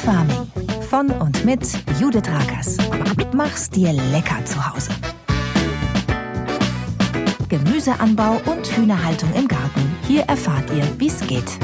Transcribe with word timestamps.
Farming. 0.00 0.50
Von 0.88 1.10
und 1.10 1.44
mit 1.44 1.60
Judith 2.00 2.26
Rakers. 2.26 2.78
Mach's 3.34 3.68
dir 3.68 3.92
lecker 3.92 4.42
zu 4.46 4.72
Hause. 4.72 4.90
Gemüseanbau 7.48 8.40
und 8.46 8.66
Hühnerhaltung 8.76 9.32
im 9.34 9.46
Garten. 9.46 9.96
Hier 10.06 10.22
erfahrt 10.22 10.70
ihr, 10.70 10.84
wie's 10.98 11.20
geht. 11.26 11.58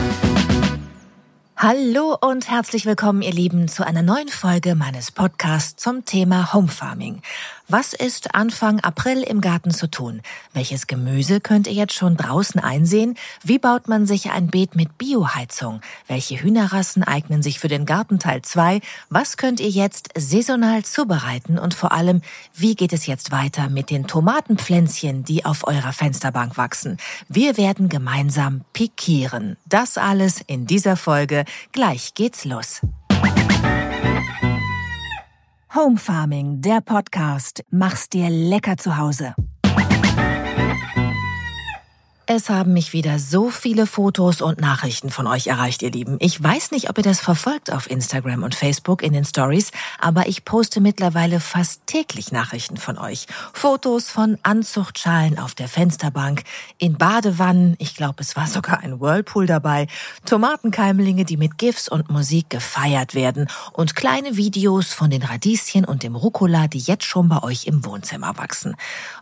Hallo 1.56 2.18
und 2.20 2.50
herzlich 2.50 2.84
willkommen, 2.84 3.22
ihr 3.22 3.32
Lieben, 3.32 3.68
zu 3.68 3.86
einer 3.86 4.02
neuen 4.02 4.28
Folge 4.28 4.74
meines 4.74 5.10
Podcasts 5.10 5.82
zum 5.82 6.04
Thema 6.04 6.52
Home 6.52 6.68
Farming. 6.68 7.22
Was 7.68 7.94
ist 7.94 8.36
Anfang 8.36 8.78
April 8.78 9.24
im 9.24 9.40
Garten 9.40 9.72
zu 9.72 9.90
tun? 9.90 10.22
Welches 10.52 10.86
Gemüse 10.86 11.40
könnt 11.40 11.66
ihr 11.66 11.72
jetzt 11.72 11.94
schon 11.94 12.16
draußen 12.16 12.60
einsehen? 12.60 13.16
Wie 13.42 13.58
baut 13.58 13.88
man 13.88 14.06
sich 14.06 14.30
ein 14.30 14.46
Beet 14.46 14.76
mit 14.76 14.98
Bioheizung? 14.98 15.80
Welche 16.06 16.40
Hühnerrassen 16.40 17.02
eignen 17.02 17.42
sich 17.42 17.58
für 17.58 17.66
den 17.66 17.84
Gartenteil 17.84 18.42
2? 18.42 18.80
Was 19.10 19.36
könnt 19.36 19.58
ihr 19.58 19.68
jetzt 19.68 20.10
saisonal 20.16 20.84
zubereiten? 20.84 21.58
Und 21.58 21.74
vor 21.74 21.90
allem, 21.90 22.22
wie 22.54 22.76
geht 22.76 22.92
es 22.92 23.06
jetzt 23.06 23.32
weiter 23.32 23.68
mit 23.68 23.90
den 23.90 24.06
Tomatenpflänzchen, 24.06 25.24
die 25.24 25.44
auf 25.44 25.66
eurer 25.66 25.92
Fensterbank 25.92 26.56
wachsen? 26.56 26.98
Wir 27.28 27.56
werden 27.56 27.88
gemeinsam 27.88 28.64
pikieren. 28.74 29.56
Das 29.66 29.98
alles 29.98 30.40
in 30.46 30.68
dieser 30.68 30.96
Folge. 30.96 31.44
Gleich 31.72 32.14
geht's 32.14 32.44
los. 32.44 32.82
Home 35.76 35.98
Farming, 35.98 36.62
der 36.62 36.80
Podcast. 36.80 37.62
Mach's 37.70 38.08
dir 38.08 38.30
lecker 38.30 38.78
zu 38.78 38.96
Hause. 38.96 39.34
Es 42.28 42.50
haben 42.50 42.72
mich 42.72 42.92
wieder 42.92 43.20
so 43.20 43.50
viele 43.50 43.86
Fotos 43.86 44.40
und 44.40 44.60
Nachrichten 44.60 45.10
von 45.10 45.28
euch 45.28 45.46
erreicht, 45.46 45.82
ihr 45.82 45.92
Lieben. 45.92 46.16
Ich 46.18 46.42
weiß 46.42 46.72
nicht, 46.72 46.90
ob 46.90 46.98
ihr 46.98 47.04
das 47.04 47.20
verfolgt 47.20 47.72
auf 47.72 47.88
Instagram 47.88 48.42
und 48.42 48.56
Facebook 48.56 49.04
in 49.04 49.12
den 49.12 49.24
Stories, 49.24 49.70
aber 50.00 50.26
ich 50.26 50.44
poste 50.44 50.80
mittlerweile 50.80 51.38
fast 51.38 51.86
täglich 51.86 52.32
Nachrichten 52.32 52.78
von 52.78 52.98
euch. 52.98 53.28
Fotos 53.52 54.10
von 54.10 54.38
Anzuchtschalen 54.42 55.38
auf 55.38 55.54
der 55.54 55.68
Fensterbank, 55.68 56.42
in 56.78 56.98
Badewannen, 56.98 57.76
ich 57.78 57.94
glaube, 57.94 58.22
es 58.22 58.34
war 58.34 58.48
sogar 58.48 58.80
ein 58.80 59.00
Whirlpool 59.00 59.46
dabei, 59.46 59.86
Tomatenkeimlinge, 60.24 61.24
die 61.24 61.36
mit 61.36 61.58
GIFs 61.58 61.88
und 61.88 62.10
Musik 62.10 62.50
gefeiert 62.50 63.14
werden 63.14 63.46
und 63.72 63.94
kleine 63.94 64.36
Videos 64.36 64.92
von 64.92 65.10
den 65.10 65.22
Radieschen 65.22 65.84
und 65.84 66.02
dem 66.02 66.16
Rucola, 66.16 66.66
die 66.66 66.80
jetzt 66.80 67.04
schon 67.04 67.28
bei 67.28 67.40
euch 67.44 67.68
im 67.68 67.84
Wohnzimmer 67.84 68.36
wachsen. 68.36 68.74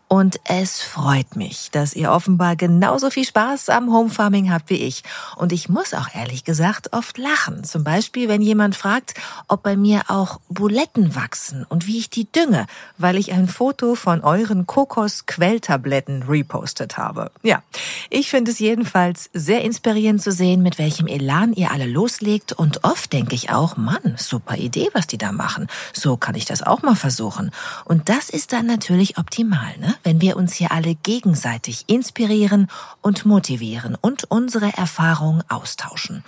Und 0.07 0.39
es 0.45 0.81
freut 0.83 1.35
mich, 1.35 1.71
dass 1.73 1.95
ihr 1.95 2.13
offenbar 2.13 2.57
genauso 2.57 3.11
viel 3.11 3.25
Spaß 3.25 3.71
am 3.71 3.93
Homefarming 3.93 4.53
habt 4.53 4.71
wie 4.71 4.77
ich. 4.77 5.03
Und 5.37 5.51
ich 5.51 5.69
muss 5.69 5.95
auch 5.95 6.15
ehrlich 6.15 6.45
gesagt 6.45 6.93
oft 6.93 7.19
lachen. 7.19 7.65
Zum 7.65 7.85
Beispiel, 7.85 8.29
wenn 8.29 8.43
jemand 8.43 8.77
fragt, 8.77 9.15
ob 9.49 9.63
bei 9.63 9.77
mir 9.77 10.03
auch 10.09 10.41
Buletten 10.49 11.15
wachsen 11.15 11.65
und 11.65 11.87
wie 11.87 11.99
ich 11.99 12.11
die 12.11 12.31
dünge, 12.31 12.67
weil 12.99 13.17
ich 13.17 13.33
ein 13.33 13.49
Foto 13.49 13.95
von 13.95 14.21
euren 14.21 14.67
Kokos-Quelltabletten 14.67 16.25
repostet 16.25 16.99
habe. 16.99 17.31
Ja, 17.43 17.63
ich 18.11 18.31
finde 18.31 18.51
es 18.51 18.59
jedenfalls 18.59 19.31
sehr 19.33 19.63
inspirierend 19.63 20.23
zu 20.23 20.33
sehen, 20.33 20.63
mit 20.63 20.79
welchem 20.79 21.07
Elan 21.07 21.55
ihr 21.55 21.71
alle 21.71 21.87
loslegt. 21.87 22.53
Und 22.53 22.85
oft 22.85 23.13
denke 23.13 23.35
ich 23.35 23.51
auch, 23.51 23.77
Mann, 23.77 24.15
super 24.17 24.57
Idee, 24.57 24.91
was 24.93 25.07
die 25.07 25.19
da 25.19 25.33
machen. 25.33 25.67
So 25.93 26.17
kann 26.17 26.35
ich 26.35 26.45
das 26.45 26.63
auch 26.63 26.83
mal 26.83 26.95
versuchen. 26.95 27.51
Und 27.85 28.09
das 28.09 28.29
ist 28.29 28.53
dann 28.53 28.67
natürlich 28.67 29.19
optimal, 29.19 29.77
ne? 29.79 29.94
Wenn 30.03 30.21
wir 30.21 30.37
uns 30.37 30.55
hier 30.55 30.73
alle 30.73 30.95
gegenseitig 30.95 31.85
inspirieren 31.87 32.69
und 33.03 33.25
motivieren 33.25 33.97
und 34.01 34.25
unsere 34.31 34.77
Erfahrungen 34.77 35.43
austauschen. 35.49 36.25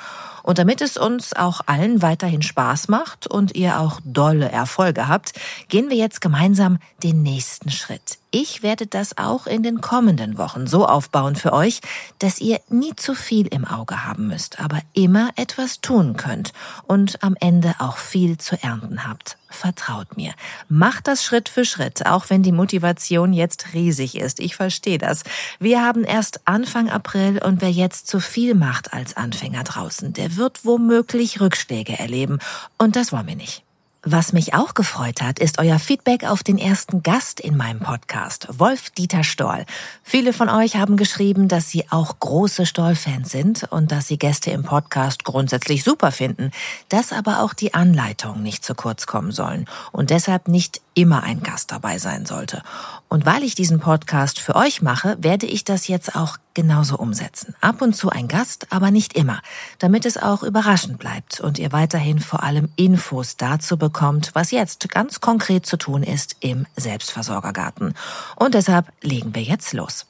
Und 0.47 0.59
damit 0.59 0.81
es 0.81 0.97
uns 0.97 1.35
auch 1.35 1.61
allen 1.67 2.03
weiterhin 2.03 2.41
Spaß 2.41 2.87
macht 2.87 3.27
und 3.27 3.57
ihr 3.57 3.81
auch 3.81 4.01
dolle 4.05 4.49
Erfolge 4.49 5.09
habt, 5.09 5.33
gehen 5.69 5.91
wir 5.91 5.97
jetzt 5.97 6.21
gemeinsam 6.21 6.79
den 7.03 7.25
nächsten 7.25 7.71
Schritt. 7.71 8.19
Ich 8.31 8.63
werde 8.63 8.87
das 8.87 9.17
auch 9.17 9.47
in 9.47 9.63
den 9.63 9.81
kommenden 9.81 10.37
Wochen 10.37 10.67
so 10.67 10.87
aufbauen 10.87 11.37
für 11.37 11.53
euch, 11.53 11.81
dass 12.19 12.41
ihr 12.41 12.61
nie 12.69 12.95
zu 12.95 13.15
viel 13.15 13.47
im 13.47 13.65
Auge 13.65 14.05
haben 14.05 14.27
müsst, 14.29 14.61
aber 14.61 14.81
immer 14.93 15.31
etwas 15.37 15.81
tun 15.81 16.17
könnt 16.17 16.53
und 16.87 17.23
am 17.23 17.35
Ende 17.41 17.75
auch 17.79 17.97
viel 17.97 18.37
zu 18.37 18.63
ernten 18.63 19.09
habt. 19.09 19.39
Vertraut 19.49 20.19
mir. 20.19 20.35
Macht 20.69 21.07
das 21.09 21.25
Schritt 21.25 21.49
für 21.49 21.65
Schritt, 21.65 22.05
auch 22.05 22.29
wenn 22.29 22.43
die 22.43 22.53
Motivation 22.53 23.33
jetzt 23.33 23.73
riesig 23.73 24.17
ist. 24.17 24.39
Ich 24.39 24.55
verstehe 24.55 24.99
das. 24.99 25.23
Wir 25.59 25.83
haben 25.83 26.05
erst 26.05 26.41
Anfang 26.47 26.91
April 26.91 27.41
und 27.43 27.63
wer 27.63 27.71
jetzt 27.71 28.07
zu 28.07 28.21
viel 28.21 28.55
macht 28.55 28.93
als 28.93 29.17
Anfänger 29.17 29.65
draußen, 29.65 30.13
der 30.13 30.36
wird 30.37 30.65
womöglich 30.65 31.41
Rückschläge 31.41 31.99
erleben. 31.99 32.39
Und 32.79 32.97
das 32.97 33.13
wollen 33.13 33.27
wir 33.27 33.37
nicht. 33.37 33.63
Was 34.09 34.33
mich 34.33 34.55
auch 34.55 34.75
gefreut 34.75 35.21
hat, 35.21 35.41
ist 35.41 35.59
euer 35.59 35.81
Feedback 35.81 36.23
auf 36.23 36.45
den 36.45 36.59
ersten 36.59 37.03
Gast 37.03 37.41
in 37.41 37.57
meinem 37.57 37.81
Podcast, 37.81 38.47
Wolf-Dieter 38.57 39.25
Stoll. 39.25 39.67
Viele 40.05 40.33
von 40.33 40.49
euch 40.49 40.77
haben 40.77 40.97
geschrieben, 40.97 41.49
dass 41.49 41.71
sie 41.71 41.91
auch 41.91 42.21
große 42.21 42.67
Stoll-Fans 42.67 43.29
sind 43.29 43.65
und 43.65 43.91
dass 43.91 44.07
sie 44.07 44.17
Gäste 44.17 44.53
im 44.53 44.63
Podcast 44.63 45.25
grundsätzlich 45.25 45.83
super 45.83 46.13
finden, 46.13 46.53
dass 46.89 47.13
aber 47.13 47.41
auch 47.41 47.53
die 47.53 47.75
Anleitungen 47.75 48.45
nicht 48.45 48.65
zu 48.65 48.77
kurz 48.77 49.09
kommen 49.09 49.33
sollen 49.33 49.65
und 49.91 50.11
deshalb 50.11 50.47
nicht 50.47 50.83
immer 50.97 51.23
ein 51.23 51.43
Gast 51.43 51.71
dabei 51.71 51.99
sein 51.99 52.25
sollte. 52.25 52.63
Und 53.09 53.27
weil 53.27 53.45
ich 53.45 53.55
diesen 53.55 53.81
Podcast 53.81 54.41
für 54.41 54.57
euch 54.57 54.81
mache, 54.81 55.17
werde 55.21 55.47
ich 55.47 55.63
das 55.63 55.87
jetzt 55.87 56.17
auch 56.17 56.39
genauso 56.55 56.97
umsetzen. 56.97 57.55
Ab 57.61 57.83
und 57.83 57.95
zu 57.95 58.09
ein 58.09 58.29
Gast, 58.29 58.73
aber 58.73 58.91
nicht 58.91 59.13
immer, 59.13 59.43
damit 59.79 60.07
es 60.07 60.17
auch 60.17 60.43
überraschend 60.43 60.99
bleibt 60.99 61.39
und 61.39 61.59
ihr 61.59 61.71
weiterhin 61.71 62.19
vor 62.19 62.43
allem 62.43 62.71
Infos 62.77 63.37
dazu 63.37 63.77
bekommt, 63.77 64.31
was 64.33 64.51
jetzt 64.51 64.89
ganz 64.89 65.21
konkret 65.21 65.67
zu 65.67 65.77
tun 65.77 66.03
ist 66.03 66.37
im 66.41 66.67
Selbstversorgergarten. 66.77 67.95
Und 68.35 68.55
deshalb 68.55 68.87
legen 69.03 69.35
wir 69.35 69.43
jetzt 69.43 69.75
los. 69.75 70.07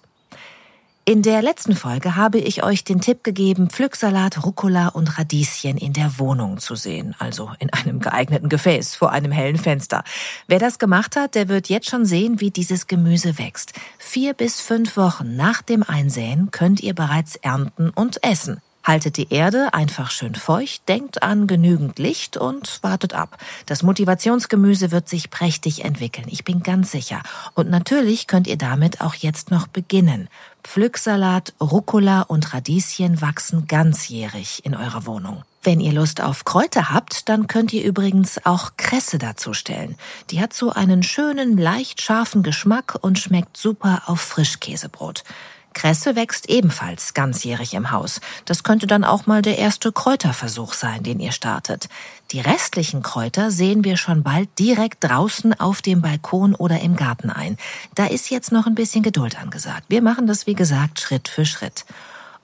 In 1.09 1.23
der 1.23 1.41
letzten 1.41 1.77
Folge 1.77 2.17
habe 2.17 2.39
ich 2.39 2.65
euch 2.65 2.83
den 2.83 3.01
Tipp 3.01 3.23
gegeben, 3.23 3.71
Pflücksalat, 3.71 4.45
Rucola 4.45 4.89
und 4.89 5.17
Radieschen 5.17 5.79
in 5.79 5.93
der 5.93 6.19
Wohnung 6.19 6.59
zu 6.59 6.75
sehen, 6.75 7.15
also 7.21 7.53
in 7.61 7.73
einem 7.73 8.01
geeigneten 8.01 8.49
Gefäß 8.49 8.97
vor 8.97 9.13
einem 9.13 9.31
hellen 9.31 9.57
Fenster. 9.57 10.03
Wer 10.49 10.59
das 10.59 10.81
gemacht 10.81 11.15
hat, 11.15 11.37
der 11.37 11.49
wird 11.49 11.69
jetzt 11.69 11.89
schon 11.89 12.07
sehen, 12.07 12.41
wie 12.41 12.51
dieses 12.51 12.89
Gemüse 12.89 13.39
wächst. 13.39 13.73
Vier 13.99 14.35
bis 14.35 14.61
fünf 14.61 14.97
Wochen 14.97 15.37
nach 15.37 15.63
dem 15.63 15.85
Einsäen 15.85 16.51
könnt 16.51 16.81
ihr 16.81 16.93
bereits 16.93 17.37
ernten 17.37 17.91
und 17.91 18.25
essen. 18.25 18.61
Haltet 18.87 19.17
die 19.17 19.33
Erde 19.33 19.75
einfach 19.75 20.13
schön 20.13 20.37
feucht, 20.37 20.89
denkt 20.89 21.25
an 21.25 21.49
genügend 21.49 21.99
Licht 21.99 22.37
und 22.37 22.79
wartet 22.83 23.15
ab. 23.15 23.37
Das 23.67 23.83
Motivationsgemüse 23.83 24.93
wird 24.93 25.09
sich 25.09 25.29
prächtig 25.29 25.85
entwickeln, 25.85 26.29
ich 26.31 26.45
bin 26.45 26.63
ganz 26.63 26.93
sicher. 26.93 27.21
Und 27.55 27.69
natürlich 27.69 28.29
könnt 28.29 28.47
ihr 28.47 28.57
damit 28.57 29.01
auch 29.01 29.15
jetzt 29.15 29.51
noch 29.51 29.67
beginnen. 29.67 30.29
Pflücksalat, 30.67 31.55
Rucola 31.61 32.23
und 32.23 32.53
Radieschen 32.53 33.21
wachsen 33.23 33.67
ganzjährig 33.67 34.65
in 34.65 34.75
eurer 34.75 35.07
Wohnung. 35.07 35.43
Wenn 35.63 35.81
ihr 35.81 35.93
Lust 35.93 36.21
auf 36.21 36.45
Kräuter 36.45 36.91
habt, 36.91 37.29
dann 37.29 37.47
könnt 37.47 37.73
ihr 37.73 37.85
übrigens 37.85 38.45
auch 38.45 38.73
Kresse 38.77 39.19
dazu 39.19 39.55
stellen. 39.55 39.97
Die 40.31 40.41
hat 40.41 40.53
so 40.53 40.71
einen 40.71 41.03
schönen, 41.03 41.57
leicht 41.57 42.03
scharfen 42.03 42.43
Geschmack 42.43 42.99
und 43.01 43.19
schmeckt 43.19 43.57
super 43.57 44.03
auf 44.07 44.21
Frischkäsebrot. 44.21 45.23
Kresse 45.73 46.17
wächst 46.17 46.49
ebenfalls 46.49 47.15
ganzjährig 47.15 47.75
im 47.75 47.91
Haus. 47.91 48.21
Das 48.45 48.63
könnte 48.63 48.87
dann 48.87 49.05
auch 49.05 49.27
mal 49.27 49.43
der 49.43 49.59
erste 49.59 49.93
Kräuterversuch 49.93 50.73
sein, 50.73 51.03
den 51.03 51.21
ihr 51.21 51.33
startet. 51.33 51.89
Die 52.33 52.41
restlichen 52.41 53.03
Kräuter 53.03 53.51
sehen 53.53 53.85
wir 53.85 53.97
schon 53.97 54.23
bald 54.25 54.49
direkt 54.59 55.05
draußen 55.05 55.59
auf 55.61 55.81
dem 55.81 56.03
Balkon 56.03 56.55
oder 56.55 56.81
im 56.81 56.97
Garten 56.97 57.31
ein. 57.31 57.57
Da 57.95 58.07
ist 58.07 58.31
jetzt 58.31 58.51
noch 58.51 58.67
ein 58.67 58.75
bisschen 58.75 59.05
Geduld 59.05 59.41
angesagt. 59.41 59.85
Wir 59.89 60.03
machen 60.03 60.27
das, 60.27 60.47
wie 60.47 60.55
gesagt, 60.55 61.01
Schritt 61.01 61.29
für 61.29 61.47
Schritt. 61.47 61.85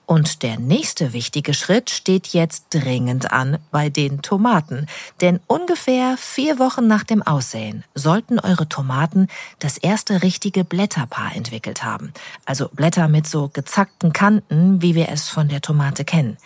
Und 0.05 0.43
der 0.43 0.59
nächste 0.59 1.13
wichtige 1.13 1.53
Schritt 1.53 1.89
steht 1.89 2.27
jetzt 2.27 2.67
dringend 2.71 3.31
an 3.31 3.57
bei 3.71 3.89
den 3.89 4.21
Tomaten. 4.21 4.87
Denn 5.21 5.39
ungefähr 5.47 6.17
vier 6.17 6.59
Wochen 6.59 6.87
nach 6.87 7.03
dem 7.03 7.23
Aussäen 7.23 7.83
sollten 7.95 8.39
eure 8.39 8.67
Tomaten 8.67 9.27
das 9.59 9.77
erste 9.77 10.21
richtige 10.21 10.65
Blätterpaar 10.65 11.35
entwickelt 11.35 11.83
haben. 11.83 12.13
Also 12.45 12.69
Blätter 12.69 13.07
mit 13.07 13.27
so 13.27 13.49
gezackten 13.49 14.11
Kanten, 14.11 14.81
wie 14.81 14.95
wir 14.95 15.09
es 15.09 15.29
von 15.29 15.47
der 15.47 15.61
Tomate 15.61 16.03
kennen. 16.03 16.37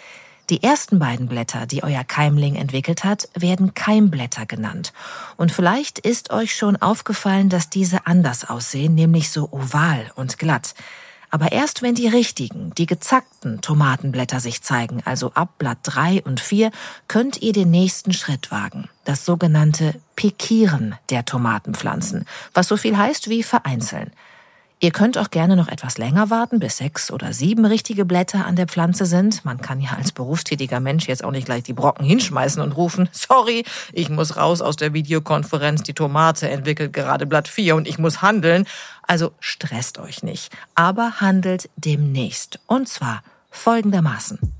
Die 0.49 0.63
ersten 0.63 0.97
beiden 0.97 1.27
Blätter, 1.27 1.65
die 1.65 1.83
euer 1.83 2.05
Keimling 2.05 2.55
entwickelt 2.55 3.03
hat, 3.03 3.27
werden 3.35 3.73
Keimblätter 3.73 4.45
genannt. 4.45 4.93
Und 5.35 5.51
vielleicht 5.51 5.99
ist 5.99 6.31
euch 6.31 6.55
schon 6.55 6.77
aufgefallen, 6.77 7.49
dass 7.49 7.69
diese 7.69 8.07
anders 8.07 8.49
aussehen, 8.49 8.95
nämlich 8.95 9.29
so 9.29 9.49
oval 9.51 10.09
und 10.15 10.39
glatt. 10.39 10.73
Aber 11.29 11.51
erst 11.51 11.81
wenn 11.81 11.95
die 11.95 12.07
richtigen, 12.07 12.73
die 12.77 12.85
gezackten 12.85 13.59
Tomatenblätter 13.59 14.39
sich 14.39 14.61
zeigen, 14.61 15.01
also 15.03 15.33
ab 15.33 15.57
Blatt 15.57 15.79
3 15.83 16.23
und 16.23 16.39
4, 16.39 16.71
könnt 17.09 17.41
ihr 17.41 17.51
den 17.51 17.69
nächsten 17.69 18.13
Schritt 18.13 18.49
wagen. 18.49 18.87
Das 19.03 19.25
sogenannte 19.25 19.95
Pikieren 20.15 20.95
der 21.09 21.25
Tomatenpflanzen, 21.25 22.25
was 22.53 22.69
so 22.69 22.77
viel 22.77 22.97
heißt 22.97 23.29
wie 23.29 23.43
vereinzeln. 23.43 24.11
Ihr 24.79 24.91
könnt 24.91 25.17
auch 25.17 25.31
gerne 25.31 25.55
noch 25.55 25.69
etwas 25.69 25.97
länger 25.97 26.29
warten, 26.29 26.59
bis 26.59 26.77
sechs 26.77 27.09
oder 27.09 27.33
sieben 27.33 27.65
richtige 27.65 28.05
Blätter 28.05 28.45
an 28.45 28.55
der 28.55 28.67
Pflanze 28.67 29.07
sind. 29.07 29.43
Man 29.43 29.59
kann 29.59 29.81
ja 29.81 29.93
als 29.97 30.11
berufstätiger 30.11 30.79
Mensch 30.79 31.07
jetzt 31.07 31.23
auch 31.23 31.31
nicht 31.31 31.45
gleich 31.45 31.63
die 31.63 31.73
Brocken 31.73 32.05
hinschmeißen 32.05 32.61
und 32.61 32.73
rufen, 32.73 33.09
sorry, 33.11 33.65
ich 33.91 34.09
muss 34.09 34.37
raus 34.37 34.61
aus 34.61 34.75
der 34.75 34.93
Videokonferenz, 34.93 35.81
die 35.81 35.95
Tomate 35.95 36.47
entwickelt 36.49 36.93
gerade 36.93 37.25
Blatt 37.25 37.47
4 37.47 37.75
und 37.75 37.87
ich 37.87 37.97
muss 37.97 38.21
handeln. 38.21 38.67
Also 39.01 39.31
stresst 39.39 39.97
euch 39.97 40.21
nicht, 40.21 40.55
aber 40.75 41.21
handelt 41.21 41.69
demnächst. 41.77 42.59
Und 42.67 42.87
zwar 42.87 43.23
folgendermaßen. 43.49 44.56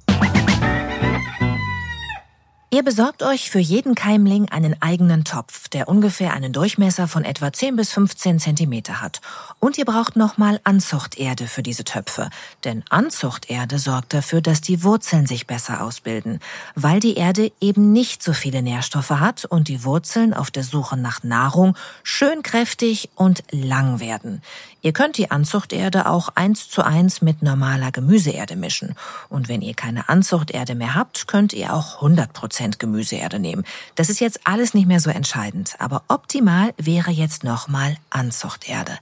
Ihr 2.78 2.84
besorgt 2.84 3.24
euch 3.24 3.50
für 3.50 3.58
jeden 3.58 3.96
Keimling 3.96 4.50
einen 4.50 4.80
eigenen 4.84 5.24
Topf, 5.24 5.68
der 5.68 5.90
ungefähr 5.90 6.34
einen 6.34 6.54
Durchmesser 6.54 7.08
von 7.08 7.26
etwa 7.26 7.52
10 7.52 7.76
bis 7.76 7.92
15 7.92 8.38
Zentimeter 8.38 9.02
hat. 9.02 9.20
Und 9.60 9.80
ihr 9.80 9.86
braucht 9.86 10.16
nochmal 10.16 10.60
Anzuchterde 10.64 11.48
für 11.48 11.64
diese 11.64 11.86
Töpfe. 11.86 12.30
Denn 12.66 12.84
Anzuchterde 12.92 13.80
sorgt 13.80 14.14
dafür, 14.14 14.42
dass 14.42 14.62
die 14.62 14.84
Wurzeln 14.84 15.26
sich 15.26 15.48
besser 15.48 15.82
ausbilden, 15.82 16.40
weil 16.76 17.00
die 17.00 17.16
Erde 17.16 17.52
eben 17.60 17.94
nicht 17.94 18.22
so 18.22 18.32
viele 18.32 18.62
Nährstoffe 18.62 19.10
hat 19.10 19.46
und 19.46 19.70
die 19.70 19.84
Wurzeln 19.84 20.36
auf 20.36 20.52
der 20.52 20.64
Suche 20.64 20.98
nach 20.98 21.24
Nahrung 21.24 21.76
schön 22.04 22.44
kräftig 22.44 23.10
und 23.16 23.44
lang 23.50 24.00
werden. 24.00 24.44
Ihr 24.82 24.94
könnt 24.94 25.18
die 25.18 25.32
Anzuchterde 25.32 26.08
auch 26.08 26.30
eins 26.36 26.70
zu 26.70 26.84
eins 26.84 27.22
mit 27.22 27.42
normaler 27.42 27.92
Gemüseerde 27.92 28.56
mischen. 28.56 28.96
Und 29.30 29.50
wenn 29.50 29.62
ihr 29.62 29.74
keine 29.74 30.10
Anzuchterde 30.10 30.76
mehr 30.76 30.96
habt, 30.96 31.28
könnt 31.28 31.54
ihr 31.54 31.74
auch 31.74 31.96
100 31.96 32.32
Prozent 32.34 32.80
Gemüseerde 32.80 33.40
nehmen. 33.40 33.64
Das 33.96 34.10
ist 34.10 34.20
jetzt 34.20 34.42
alles 34.44 34.74
nicht 34.74 34.88
mehr 34.88 35.00
so 35.00 35.10
entscheidend, 35.10 35.76
aber 35.80 36.04
optimal 36.08 36.74
wäre 36.78 37.12
jetzt 37.12 37.44
nochmal 37.44 37.98
Anzuchterde. 38.10 38.98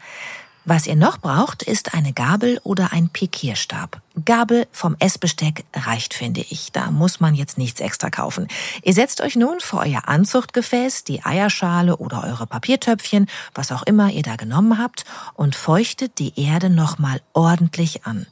Was 0.67 0.88
ihr 0.88 0.95
noch 0.95 1.19
braucht, 1.19 1.62
ist 1.62 1.94
eine 1.94 2.12
Gabel 2.12 2.59
oder 2.63 2.91
ein 2.91 3.09
Pikierstab. 3.09 4.01
Gabel 4.25 4.65
vom 4.71 4.95
Essbesteck 4.97 5.63
reicht, 5.75 6.15
finde 6.15 6.41
ich. 6.41 6.71
Da 6.71 6.89
muss 6.89 7.19
man 7.19 7.35
jetzt 7.35 7.59
nichts 7.59 7.81
extra 7.81 8.09
kaufen. 8.09 8.47
Ihr 8.81 8.94
setzt 8.94 9.21
euch 9.21 9.35
nun 9.35 9.59
vor 9.59 9.81
euer 9.81 10.07
Anzuchtgefäß, 10.07 11.03
die 11.03 11.23
Eierschale 11.23 11.97
oder 11.97 12.23
eure 12.23 12.47
Papiertöpfchen, 12.47 13.27
was 13.53 13.71
auch 13.71 13.83
immer 13.83 14.09
ihr 14.09 14.23
da 14.23 14.38
genommen 14.38 14.79
habt, 14.79 15.06
und 15.35 15.56
feuchtet 15.56 16.17
die 16.17 16.33
Erde 16.35 16.71
nochmal 16.71 17.21
ordentlich 17.33 18.07
an. 18.07 18.25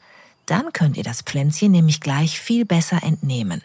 Dann 0.48 0.74
könnt 0.74 0.98
ihr 0.98 1.04
das 1.04 1.22
Pflänzchen 1.22 1.72
nämlich 1.72 2.02
gleich 2.02 2.40
viel 2.40 2.66
besser 2.66 3.04
entnehmen. 3.04 3.62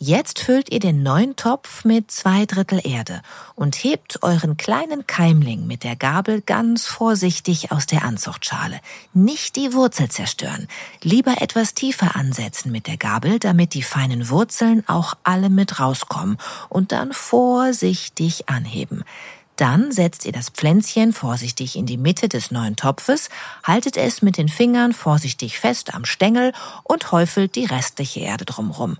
Jetzt 0.00 0.38
füllt 0.38 0.70
ihr 0.70 0.78
den 0.78 1.02
neuen 1.02 1.34
Topf 1.34 1.84
mit 1.84 2.12
zwei 2.12 2.46
Drittel 2.46 2.80
Erde 2.84 3.20
und 3.56 3.74
hebt 3.74 4.22
euren 4.22 4.56
kleinen 4.56 5.08
Keimling 5.08 5.66
mit 5.66 5.82
der 5.82 5.96
Gabel 5.96 6.40
ganz 6.40 6.86
vorsichtig 6.86 7.72
aus 7.72 7.86
der 7.86 8.04
Anzuchtschale. 8.04 8.78
Nicht 9.12 9.56
die 9.56 9.72
Wurzel 9.72 10.08
zerstören. 10.08 10.68
Lieber 11.02 11.42
etwas 11.42 11.74
tiefer 11.74 12.14
ansetzen 12.14 12.70
mit 12.70 12.86
der 12.86 12.96
Gabel, 12.96 13.40
damit 13.40 13.74
die 13.74 13.82
feinen 13.82 14.28
Wurzeln 14.28 14.84
auch 14.86 15.14
alle 15.24 15.50
mit 15.50 15.80
rauskommen 15.80 16.38
und 16.68 16.92
dann 16.92 17.12
vorsichtig 17.12 18.48
anheben. 18.48 19.02
Dann 19.56 19.90
setzt 19.90 20.24
ihr 20.26 20.32
das 20.32 20.50
Pflänzchen 20.50 21.12
vorsichtig 21.12 21.74
in 21.74 21.86
die 21.86 21.96
Mitte 21.96 22.28
des 22.28 22.52
neuen 22.52 22.76
Topfes, 22.76 23.30
haltet 23.64 23.96
es 23.96 24.22
mit 24.22 24.36
den 24.36 24.48
Fingern 24.48 24.92
vorsichtig 24.92 25.58
fest 25.58 25.92
am 25.92 26.04
Stängel 26.04 26.52
und 26.84 27.10
häufelt 27.10 27.56
die 27.56 27.64
restliche 27.64 28.20
Erde 28.20 28.44
drumrum. 28.44 28.96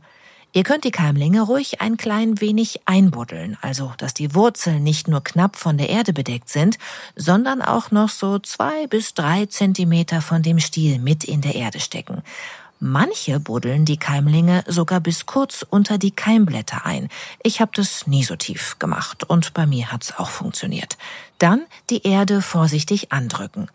Ihr 0.55 0.63
könnt 0.63 0.85
die 0.85 0.91
Keimlinge 0.91 1.43
ruhig 1.43 1.83
ein 1.83 1.99
klein 1.99 2.41
wenig 2.41 2.81
einbuddeln, 2.87 3.59
also 3.61 3.93
dass 3.99 4.15
die 4.15 4.35
Wurzeln 4.35 4.83
nicht 4.83 5.07
nur 5.07 5.23
knapp 5.23 5.57
von 5.57 5.77
der 5.77 5.91
Erde 5.91 6.15
bedeckt 6.15 6.49
sind, 6.49 6.79
sondern 7.17 7.61
auch 7.61 7.91
noch 7.91 8.09
so 8.09 8.39
zwei 8.39 8.87
bis 8.87 9.13
drei 9.13 9.45
Zentimeter 9.47 10.23
von 10.23 10.43
dem 10.43 10.59
Stiel 10.59 10.99
mit 10.99 11.25
in 11.25 11.43
der 11.43 11.55
Erde 11.55 11.81
stecken. 11.81 12.23
Manche 12.81 13.41
buddeln 13.41 13.85
die 13.85 13.99
Keimlinge 13.99 14.65
sogar 14.67 15.01
bis 15.01 15.27
kurz 15.27 15.67
unter 15.69 15.99
die 15.99 16.13
Keimblätter 16.13 16.87
ein. 16.87 17.09
Ich 17.43 17.61
habe 17.61 17.73
das 17.75 18.07
nie 18.07 18.23
so 18.23 18.37
tief 18.37 18.79
gemacht 18.79 19.25
und 19.25 19.53
bei 19.53 19.67
mir 19.67 19.93
hat's 19.93 20.17
auch 20.17 20.31
funktioniert. 20.31 20.97
Dann 21.39 21.67
die 21.91 22.07
Erde 22.07 22.41
vorsichtig 22.41 23.13
andrücken. 23.13 23.69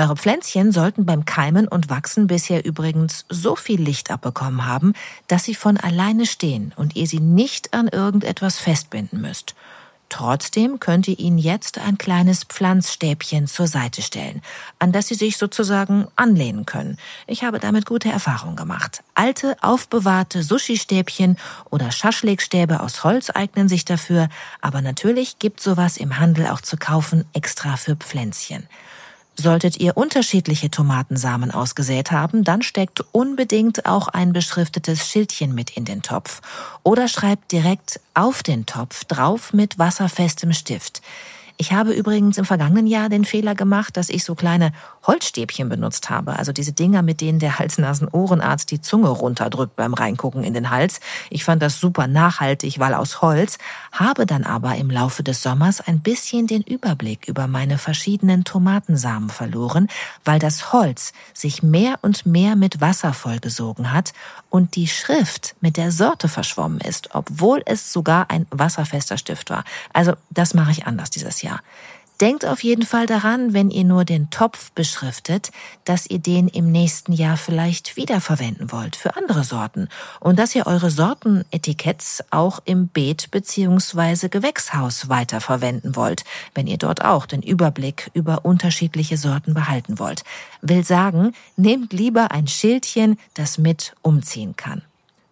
Eure 0.00 0.16
Pflänzchen 0.16 0.72
sollten 0.72 1.04
beim 1.04 1.26
Keimen 1.26 1.68
und 1.68 1.90
Wachsen 1.90 2.26
bisher 2.26 2.64
übrigens 2.64 3.26
so 3.28 3.54
viel 3.54 3.78
Licht 3.78 4.10
abbekommen 4.10 4.64
haben, 4.64 4.94
dass 5.28 5.44
sie 5.44 5.54
von 5.54 5.76
alleine 5.76 6.24
stehen 6.24 6.72
und 6.74 6.96
ihr 6.96 7.06
sie 7.06 7.20
nicht 7.20 7.74
an 7.74 7.86
irgendetwas 7.86 8.58
festbinden 8.58 9.20
müsst. 9.20 9.54
Trotzdem 10.08 10.80
könnt 10.80 11.06
ihr 11.06 11.18
ihnen 11.18 11.36
jetzt 11.36 11.76
ein 11.78 11.98
kleines 11.98 12.44
Pflanzstäbchen 12.44 13.46
zur 13.46 13.66
Seite 13.66 14.00
stellen, 14.00 14.40
an 14.78 14.90
das 14.90 15.08
sie 15.08 15.14
sich 15.16 15.36
sozusagen 15.36 16.08
anlehnen 16.16 16.64
können. 16.64 16.96
Ich 17.26 17.44
habe 17.44 17.58
damit 17.58 17.84
gute 17.84 18.08
Erfahrungen 18.08 18.56
gemacht. 18.56 19.02
Alte, 19.12 19.54
aufbewahrte 19.60 20.42
Sushi-Stäbchen 20.42 21.36
oder 21.68 21.92
Schaschlikstäbe 21.92 22.80
aus 22.80 23.04
Holz 23.04 23.28
eignen 23.28 23.68
sich 23.68 23.84
dafür, 23.84 24.30
aber 24.62 24.80
natürlich 24.80 25.38
gibt 25.38 25.60
sowas 25.60 25.98
im 25.98 26.18
Handel 26.18 26.46
auch 26.46 26.62
zu 26.62 26.78
kaufen 26.78 27.26
extra 27.34 27.76
für 27.76 27.96
Pflänzchen. 27.96 28.66
Solltet 29.40 29.80
ihr 29.80 29.96
unterschiedliche 29.96 30.70
Tomatensamen 30.70 31.50
ausgesät 31.50 32.10
haben, 32.10 32.44
dann 32.44 32.60
steckt 32.60 33.02
unbedingt 33.12 33.86
auch 33.86 34.08
ein 34.08 34.34
beschriftetes 34.34 35.08
Schildchen 35.08 35.54
mit 35.54 35.78
in 35.78 35.86
den 35.86 36.02
Topf 36.02 36.42
oder 36.82 37.08
schreibt 37.08 37.50
direkt 37.50 38.00
auf 38.12 38.42
den 38.42 38.66
Topf 38.66 39.06
drauf 39.06 39.54
mit 39.54 39.78
wasserfestem 39.78 40.52
Stift. 40.52 41.00
Ich 41.60 41.74
habe 41.74 41.92
übrigens 41.92 42.38
im 42.38 42.46
vergangenen 42.46 42.86
Jahr 42.86 43.10
den 43.10 43.26
Fehler 43.26 43.54
gemacht, 43.54 43.98
dass 43.98 44.08
ich 44.08 44.24
so 44.24 44.34
kleine 44.34 44.72
Holzstäbchen 45.06 45.68
benutzt 45.68 46.08
habe. 46.08 46.38
Also 46.38 46.52
diese 46.52 46.72
Dinger, 46.72 47.02
mit 47.02 47.20
denen 47.20 47.38
der 47.38 47.58
Hals-Nasen-Ohrenarzt 47.58 48.70
die 48.70 48.80
Zunge 48.80 49.10
runterdrückt 49.10 49.76
beim 49.76 49.92
Reingucken 49.92 50.42
in 50.42 50.54
den 50.54 50.70
Hals. 50.70 51.00
Ich 51.28 51.44
fand 51.44 51.60
das 51.60 51.78
super 51.78 52.06
nachhaltig, 52.06 52.78
weil 52.78 52.94
aus 52.94 53.20
Holz, 53.20 53.58
habe 53.92 54.24
dann 54.24 54.44
aber 54.44 54.76
im 54.76 54.90
Laufe 54.90 55.22
des 55.22 55.42
Sommers 55.42 55.82
ein 55.82 56.00
bisschen 56.00 56.46
den 56.46 56.62
Überblick 56.62 57.28
über 57.28 57.46
meine 57.46 57.76
verschiedenen 57.76 58.44
Tomatensamen 58.44 59.28
verloren, 59.28 59.88
weil 60.24 60.38
das 60.38 60.72
Holz 60.72 61.12
sich 61.34 61.62
mehr 61.62 61.96
und 62.00 62.24
mehr 62.24 62.56
mit 62.56 62.80
Wasser 62.80 63.12
vollgesogen 63.12 63.92
hat 63.92 64.14
und 64.48 64.76
die 64.76 64.88
Schrift 64.88 65.56
mit 65.60 65.76
der 65.76 65.92
Sorte 65.92 66.28
verschwommen 66.28 66.80
ist, 66.80 67.14
obwohl 67.14 67.60
es 67.66 67.92
sogar 67.92 68.30
ein 68.30 68.46
wasserfester 68.50 69.18
Stift 69.18 69.50
war. 69.50 69.64
Also 69.92 70.14
das 70.30 70.54
mache 70.54 70.70
ich 70.70 70.86
anders 70.86 71.10
dieses 71.10 71.42
Jahr. 71.42 71.49
Jahr. 71.50 71.60
Denkt 72.20 72.44
auf 72.44 72.62
jeden 72.62 72.84
Fall 72.84 73.06
daran, 73.06 73.54
wenn 73.54 73.70
ihr 73.70 73.84
nur 73.84 74.04
den 74.04 74.28
Topf 74.28 74.72
beschriftet, 74.72 75.52
dass 75.86 76.04
ihr 76.06 76.18
den 76.18 76.48
im 76.48 76.70
nächsten 76.70 77.14
Jahr 77.14 77.38
vielleicht 77.38 77.96
wiederverwenden 77.96 78.72
wollt 78.72 78.94
für 78.94 79.16
andere 79.16 79.42
Sorten 79.42 79.88
und 80.20 80.38
dass 80.38 80.54
ihr 80.54 80.66
eure 80.66 80.90
Sortenetiketts 80.90 82.22
auch 82.30 82.60
im 82.66 82.88
Beet 82.88 83.30
bzw. 83.30 84.28
Gewächshaus 84.28 85.08
weiterverwenden 85.08 85.96
wollt, 85.96 86.24
wenn 86.54 86.66
ihr 86.66 86.76
dort 86.76 87.02
auch 87.02 87.24
den 87.24 87.40
Überblick 87.40 88.10
über 88.12 88.44
unterschiedliche 88.44 89.16
Sorten 89.16 89.54
behalten 89.54 89.98
wollt. 89.98 90.22
Will 90.60 90.84
sagen, 90.84 91.32
nehmt 91.56 91.94
lieber 91.94 92.32
ein 92.32 92.48
Schildchen, 92.48 93.18
das 93.32 93.56
mit 93.56 93.94
umziehen 94.02 94.56
kann. 94.56 94.82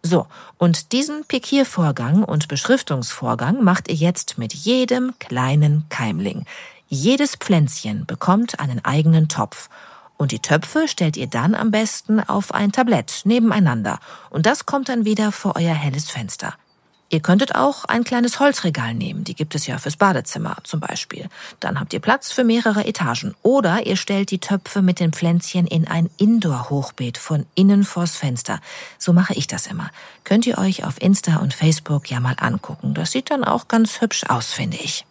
So, 0.02 0.26
und 0.58 0.92
diesen 0.92 1.24
Pikiervorgang 1.24 2.22
und 2.22 2.48
Beschriftungsvorgang 2.48 3.62
macht 3.62 3.88
ihr 3.88 3.94
jetzt 3.94 4.38
mit 4.38 4.54
jedem 4.54 5.14
kleinen 5.18 5.86
Keimling. 5.88 6.44
Jedes 6.88 7.36
Pflänzchen 7.36 8.06
bekommt 8.06 8.60
einen 8.60 8.84
eigenen 8.84 9.28
Topf. 9.28 9.68
Und 10.16 10.32
die 10.32 10.40
Töpfe 10.40 10.88
stellt 10.88 11.16
ihr 11.16 11.26
dann 11.26 11.54
am 11.54 11.70
besten 11.70 12.20
auf 12.20 12.52
ein 12.52 12.72
Tablett 12.72 13.22
nebeneinander. 13.24 14.00
Und 14.30 14.46
das 14.46 14.66
kommt 14.66 14.88
dann 14.88 15.04
wieder 15.04 15.30
vor 15.30 15.56
euer 15.56 15.74
helles 15.74 16.10
Fenster. 16.10 16.54
Ihr 17.10 17.20
könntet 17.20 17.54
auch 17.54 17.86
ein 17.86 18.04
kleines 18.04 18.38
Holzregal 18.38 18.92
nehmen, 18.92 19.24
die 19.24 19.34
gibt 19.34 19.54
es 19.54 19.66
ja 19.66 19.78
fürs 19.78 19.96
Badezimmer 19.96 20.58
zum 20.64 20.80
Beispiel. 20.80 21.28
Dann 21.58 21.80
habt 21.80 21.94
ihr 21.94 22.00
Platz 22.00 22.30
für 22.30 22.44
mehrere 22.44 22.86
Etagen. 22.86 23.34
Oder 23.42 23.86
ihr 23.86 23.96
stellt 23.96 24.30
die 24.30 24.40
Töpfe 24.40 24.82
mit 24.82 25.00
den 25.00 25.12
Pflänzchen 25.12 25.66
in 25.66 25.88
ein 25.88 26.10
Indoor-Hochbeet 26.18 27.16
von 27.16 27.46
innen 27.54 27.84
vors 27.84 28.16
Fenster. 28.16 28.60
So 28.98 29.14
mache 29.14 29.32
ich 29.34 29.46
das 29.46 29.66
immer. 29.66 29.90
Könnt 30.24 30.46
ihr 30.46 30.58
euch 30.58 30.84
auf 30.84 31.00
Insta 31.00 31.36
und 31.36 31.54
Facebook 31.54 32.10
ja 32.10 32.20
mal 32.20 32.36
angucken. 32.38 32.92
Das 32.92 33.12
sieht 33.12 33.30
dann 33.30 33.42
auch 33.42 33.68
ganz 33.68 34.02
hübsch 34.02 34.24
aus, 34.28 34.52
finde 34.52 34.76
ich. 34.76 35.06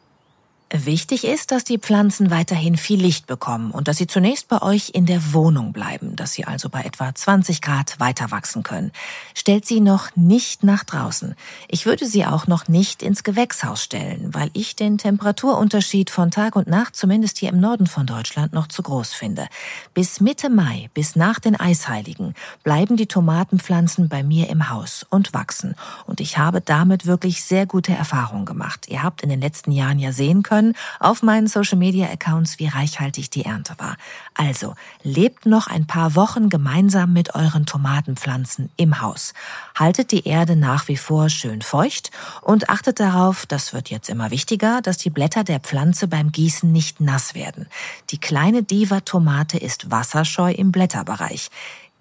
Wichtig 0.70 1.24
ist, 1.24 1.52
dass 1.52 1.64
die 1.64 1.78
Pflanzen 1.78 2.30
weiterhin 2.30 2.76
viel 2.76 3.00
Licht 3.00 3.26
bekommen 3.26 3.72
und 3.72 3.88
dass 3.88 3.96
sie 3.96 4.08
zunächst 4.08 4.50
bei 4.50 4.62
euch 4.62 4.90
in 4.94 5.06
der 5.06 5.32
Wohnung 5.32 5.72
bleiben, 5.72 6.18
dass 6.18 6.34
sie 6.34 6.44
also 6.44 6.68
bei 6.68 6.82
etwa 6.82 7.16
20 7.16 7.62
Grad 7.62 8.02
weiter 8.02 8.32
wachsen 8.32 8.64
können. 8.64 8.92
Stellt 9.34 9.66
sie 9.66 9.80
noch 9.80 10.14
nicht 10.18 10.64
nach 10.64 10.84
draußen. 10.84 11.36
Ich 11.70 11.86
würde 11.86 12.06
sie 12.06 12.26
auch 12.26 12.48
noch 12.48 12.68
nicht 12.68 13.02
ins 13.02 13.24
Gewächshaus 13.24 13.82
stellen, 13.82 14.34
weil 14.34 14.50
ich 14.52 14.76
den 14.76 14.98
Temperaturunterschied 14.98 16.10
von 16.10 16.32
Tag 16.32 16.58
und 16.58 16.68
Nacht 16.68 16.98
zumindest 16.98 17.38
hier 17.38 17.50
im 17.50 17.62
Norden 17.62 17.88
von 17.88 18.06
Deutschland 18.06 18.52
noch 18.52 18.68
zu 18.68 18.84
groß 18.84 19.14
finde. 19.14 19.48
Bis 19.94 20.20
Mitte 20.20 20.50
Mai, 20.50 20.90
bis 20.94 21.16
nach 21.16 21.40
den 21.40 21.58
Eisheiligen, 21.58 22.34
bleiben 22.66 22.98
die 22.98 23.08
Tomatenpflanzen 23.08 24.10
bei 24.10 24.22
mir 24.22 24.50
im 24.50 24.70
Haus 24.70 25.06
und 25.10 25.34
wachsen. 25.34 25.76
Und 26.08 26.20
ich 26.20 26.38
habe 26.38 26.60
damit 26.60 27.06
wirklich 27.06 27.42
sehr 27.42 27.66
gute 27.66 27.94
Erfahrungen 27.94 28.46
gemacht. 28.46 28.88
Ihr 28.90 29.02
habt 29.02 29.22
in 29.22 29.30
den 29.30 29.40
letzten 29.40 29.72
Jahren 29.72 29.98
ja 29.98 30.12
sehen 30.12 30.44
können, 30.44 30.57
können 30.58 30.74
auf 31.00 31.22
meinen 31.22 31.48
Social 31.48 31.78
Media 31.78 32.08
Accounts, 32.08 32.58
wie 32.58 32.68
reichhaltig 32.68 33.30
die 33.30 33.46
Ernte 33.46 33.76
war. 33.78 33.96
Also, 34.34 34.74
lebt 35.04 35.46
noch 35.46 35.68
ein 35.68 35.86
paar 35.86 36.16
Wochen 36.16 36.50
gemeinsam 36.50 37.14
mit 37.14 37.36
euren 37.36 37.68
Tomatenpflanzen 37.68 38.72
im 38.76 39.02
Haus. 39.02 39.34
Haltet 39.78 40.12
die 40.12 40.26
Erde 40.26 40.56
nach 40.56 40.88
wie 40.88 40.98
vor 40.98 41.30
schön 41.30 41.62
feucht 41.62 42.10
und 42.42 42.70
achtet 42.70 43.00
darauf, 43.00 43.46
das 43.46 43.74
wird 43.74 43.92
jetzt 43.92 44.10
immer 44.10 44.32
wichtiger, 44.32 44.82
dass 44.82 44.98
die 44.98 45.12
Blätter 45.12 45.44
der 45.44 45.60
Pflanze 45.60 46.08
beim 46.08 46.32
Gießen 46.32 46.72
nicht 46.72 47.02
nass 47.02 47.36
werden. 47.36 47.68
Die 48.10 48.20
kleine 48.20 48.64
Diva-Tomate 48.64 49.60
ist 49.60 49.92
wasserscheu 49.92 50.52
im 50.52 50.72
Blätterbereich. 50.72 51.50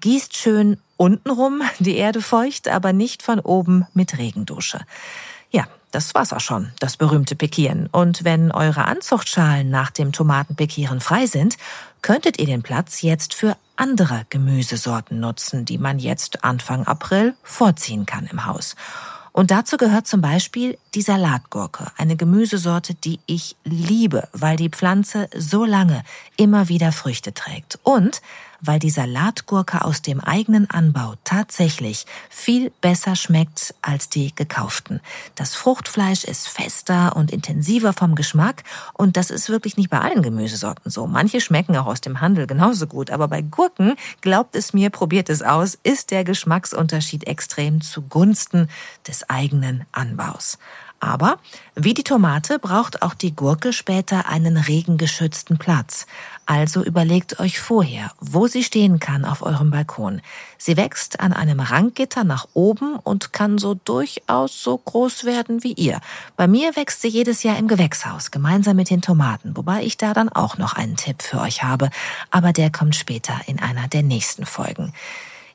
Gießt 0.00 0.34
schön 0.34 0.78
untenrum 0.96 1.60
die 1.78 1.96
Erde 1.96 2.22
feucht, 2.22 2.68
aber 2.68 2.94
nicht 2.94 3.22
von 3.22 3.38
oben 3.38 3.86
mit 3.92 4.16
Regendusche. 4.16 4.80
Das 5.92 6.14
war's 6.14 6.32
auch 6.32 6.40
schon, 6.40 6.72
das 6.78 6.96
berühmte 6.96 7.36
Pikieren. 7.36 7.88
Und 7.90 8.24
wenn 8.24 8.50
eure 8.50 8.84
Anzuchtschalen 8.84 9.70
nach 9.70 9.90
dem 9.90 10.12
Tomatenpikieren 10.12 11.00
frei 11.00 11.26
sind, 11.26 11.56
könntet 12.02 12.38
ihr 12.38 12.46
den 12.46 12.62
Platz 12.62 13.02
jetzt 13.02 13.34
für 13.34 13.56
andere 13.76 14.26
Gemüsesorten 14.30 15.20
nutzen, 15.20 15.64
die 15.64 15.78
man 15.78 15.98
jetzt 15.98 16.44
Anfang 16.44 16.86
April 16.86 17.34
vorziehen 17.42 18.06
kann 18.06 18.26
im 18.26 18.46
Haus. 18.46 18.74
Und 19.32 19.50
dazu 19.50 19.76
gehört 19.76 20.06
zum 20.06 20.22
Beispiel 20.22 20.78
die 20.94 21.02
Salatgurke, 21.02 21.92
eine 21.98 22.16
Gemüsesorte, 22.16 22.94
die 22.94 23.20
ich 23.26 23.54
liebe, 23.64 24.28
weil 24.32 24.56
die 24.56 24.70
Pflanze 24.70 25.28
so 25.36 25.66
lange 25.66 26.04
immer 26.38 26.70
wieder 26.70 26.90
Früchte 26.90 27.34
trägt. 27.34 27.78
Und 27.82 28.22
weil 28.66 28.78
die 28.78 28.90
Salatgurke 28.90 29.84
aus 29.84 30.02
dem 30.02 30.20
eigenen 30.20 30.68
Anbau 30.70 31.14
tatsächlich 31.24 32.06
viel 32.28 32.70
besser 32.80 33.16
schmeckt 33.16 33.74
als 33.82 34.08
die 34.08 34.34
gekauften. 34.34 35.00
Das 35.34 35.54
Fruchtfleisch 35.54 36.24
ist 36.24 36.48
fester 36.48 37.16
und 37.16 37.30
intensiver 37.30 37.92
vom 37.92 38.14
Geschmack 38.14 38.64
und 38.92 39.16
das 39.16 39.30
ist 39.30 39.48
wirklich 39.48 39.76
nicht 39.76 39.90
bei 39.90 40.00
allen 40.00 40.22
Gemüsesorten 40.22 40.90
so. 40.90 41.06
Manche 41.06 41.40
schmecken 41.40 41.76
auch 41.76 41.86
aus 41.86 42.00
dem 42.00 42.20
Handel 42.20 42.46
genauso 42.46 42.86
gut, 42.86 43.10
aber 43.10 43.28
bei 43.28 43.42
Gurken, 43.42 43.94
glaubt 44.20 44.56
es 44.56 44.72
mir, 44.72 44.90
probiert 44.90 45.28
es 45.28 45.42
aus, 45.42 45.78
ist 45.82 46.10
der 46.10 46.24
Geschmacksunterschied 46.24 47.26
extrem 47.26 47.80
zugunsten 47.80 48.68
des 49.06 49.28
eigenen 49.28 49.84
Anbaus. 49.92 50.58
Aber 51.00 51.38
wie 51.74 51.94
die 51.94 52.04
Tomate 52.04 52.58
braucht 52.58 53.02
auch 53.02 53.14
die 53.14 53.36
Gurke 53.36 53.72
später 53.72 54.28
einen 54.28 54.56
regengeschützten 54.56 55.58
Platz. 55.58 56.06
Also 56.46 56.82
überlegt 56.82 57.38
euch 57.40 57.58
vorher, 57.58 58.12
wo 58.20 58.46
sie 58.46 58.62
stehen 58.62 58.98
kann 58.98 59.24
auf 59.24 59.42
eurem 59.42 59.70
Balkon. 59.70 60.22
Sie 60.56 60.76
wächst 60.76 61.20
an 61.20 61.32
einem 61.32 61.60
Ranggitter 61.60 62.24
nach 62.24 62.46
oben 62.54 62.96
und 62.96 63.32
kann 63.32 63.58
so 63.58 63.74
durchaus 63.74 64.62
so 64.62 64.78
groß 64.78 65.24
werden 65.24 65.64
wie 65.64 65.72
ihr. 65.72 66.00
Bei 66.36 66.46
mir 66.46 66.76
wächst 66.76 67.02
sie 67.02 67.08
jedes 67.08 67.42
Jahr 67.42 67.58
im 67.58 67.68
Gewächshaus, 67.68 68.30
gemeinsam 68.30 68.76
mit 68.76 68.90
den 68.90 69.02
Tomaten, 69.02 69.56
wobei 69.56 69.82
ich 69.82 69.96
da 69.96 70.14
dann 70.14 70.28
auch 70.28 70.56
noch 70.56 70.74
einen 70.74 70.96
Tipp 70.96 71.22
für 71.22 71.40
euch 71.40 71.62
habe, 71.62 71.90
aber 72.30 72.52
der 72.52 72.70
kommt 72.70 72.96
später 72.96 73.34
in 73.46 73.60
einer 73.60 73.88
der 73.88 74.02
nächsten 74.02 74.46
Folgen. 74.46 74.92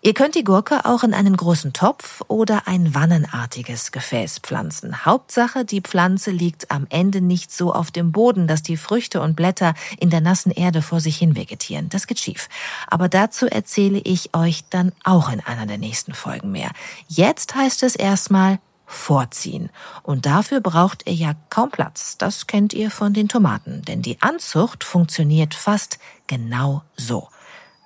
Ihr 0.03 0.15
könnt 0.15 0.33
die 0.33 0.43
Gurke 0.43 0.85
auch 0.85 1.03
in 1.03 1.13
einen 1.13 1.37
großen 1.37 1.73
Topf 1.73 2.23
oder 2.27 2.63
ein 2.67 2.95
wannenartiges 2.95 3.91
Gefäß 3.91 4.39
pflanzen. 4.39 5.05
Hauptsache, 5.05 5.63
die 5.63 5.81
Pflanze 5.81 6.31
liegt 6.31 6.71
am 6.71 6.87
Ende 6.89 7.21
nicht 7.21 7.51
so 7.51 7.71
auf 7.71 7.91
dem 7.91 8.11
Boden, 8.11 8.47
dass 8.47 8.63
die 8.63 8.77
Früchte 8.77 9.21
und 9.21 9.35
Blätter 9.35 9.75
in 9.99 10.09
der 10.09 10.21
nassen 10.21 10.51
Erde 10.51 10.81
vor 10.81 10.99
sich 11.01 11.17
hin 11.17 11.35
vegetieren. 11.35 11.89
Das 11.89 12.07
geht 12.07 12.19
schief. 12.19 12.49
Aber 12.87 13.09
dazu 13.09 13.45
erzähle 13.45 13.99
ich 13.99 14.35
euch 14.35 14.63
dann 14.71 14.91
auch 15.03 15.31
in 15.31 15.39
einer 15.39 15.67
der 15.67 15.77
nächsten 15.77 16.15
Folgen 16.15 16.51
mehr. 16.51 16.71
Jetzt 17.07 17.53
heißt 17.53 17.83
es 17.83 17.95
erstmal 17.95 18.57
vorziehen. 18.87 19.69
Und 20.01 20.25
dafür 20.25 20.61
braucht 20.61 21.07
ihr 21.07 21.13
ja 21.13 21.35
kaum 21.51 21.69
Platz. 21.69 22.17
Das 22.17 22.47
kennt 22.47 22.73
ihr 22.73 22.89
von 22.89 23.13
den 23.13 23.29
Tomaten. 23.29 23.83
Denn 23.83 24.01
die 24.01 24.19
Anzucht 24.19 24.83
funktioniert 24.83 25.53
fast 25.53 25.99
genau 26.25 26.81
so. 26.97 27.29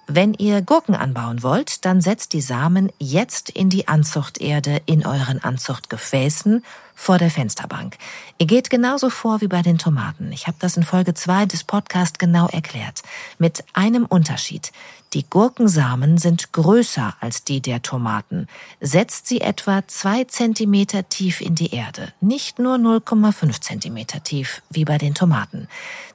Wenn 0.07 0.35
ihr 0.35 0.61
Gurken 0.61 0.93
anbauen 0.93 1.41
wollt, 1.41 1.83
dann 1.83 1.99
setzt 1.99 2.33
die 2.33 2.41
Samen 2.41 2.91
jetzt 2.99 3.49
in 3.49 3.69
die 3.71 3.87
Anzuchterde 3.87 4.81
in 4.85 5.05
euren 5.05 5.43
Anzuchtgefäßen 5.43 6.63
vor 6.93 7.17
der 7.17 7.31
Fensterbank. 7.31 7.97
Ihr 8.37 8.47
geht 8.47 8.69
genauso 8.69 9.09
vor 9.09 9.39
wie 9.39 9.47
bei 9.47 9.61
den 9.61 9.77
Tomaten. 9.77 10.33
Ich 10.33 10.47
habe 10.47 10.57
das 10.59 10.75
in 10.75 10.83
Folge 10.83 11.13
2 11.13 11.45
des 11.45 11.63
Podcasts 11.63 12.19
genau 12.19 12.47
erklärt. 12.47 13.01
Mit 13.37 13.63
einem 13.71 14.05
Unterschied. 14.05 14.73
Die 15.13 15.23
Gurkensamen 15.29 16.17
sind 16.17 16.51
größer 16.51 17.15
als 17.21 17.45
die 17.45 17.61
der 17.61 17.81
Tomaten. 17.81 18.47
Setzt 18.81 19.27
sie 19.27 19.39
etwa 19.39 19.87
zwei 19.87 20.25
Zentimeter 20.25 21.07
tief 21.07 21.39
in 21.39 21.55
die 21.55 21.73
Erde, 21.73 22.11
nicht 22.19 22.59
nur 22.59 22.75
0,5 22.75 23.61
Zentimeter 23.61 24.21
tief 24.21 24.61
wie 24.69 24.83
bei 24.83 24.97
den 24.97 25.15
Tomaten. 25.15 25.69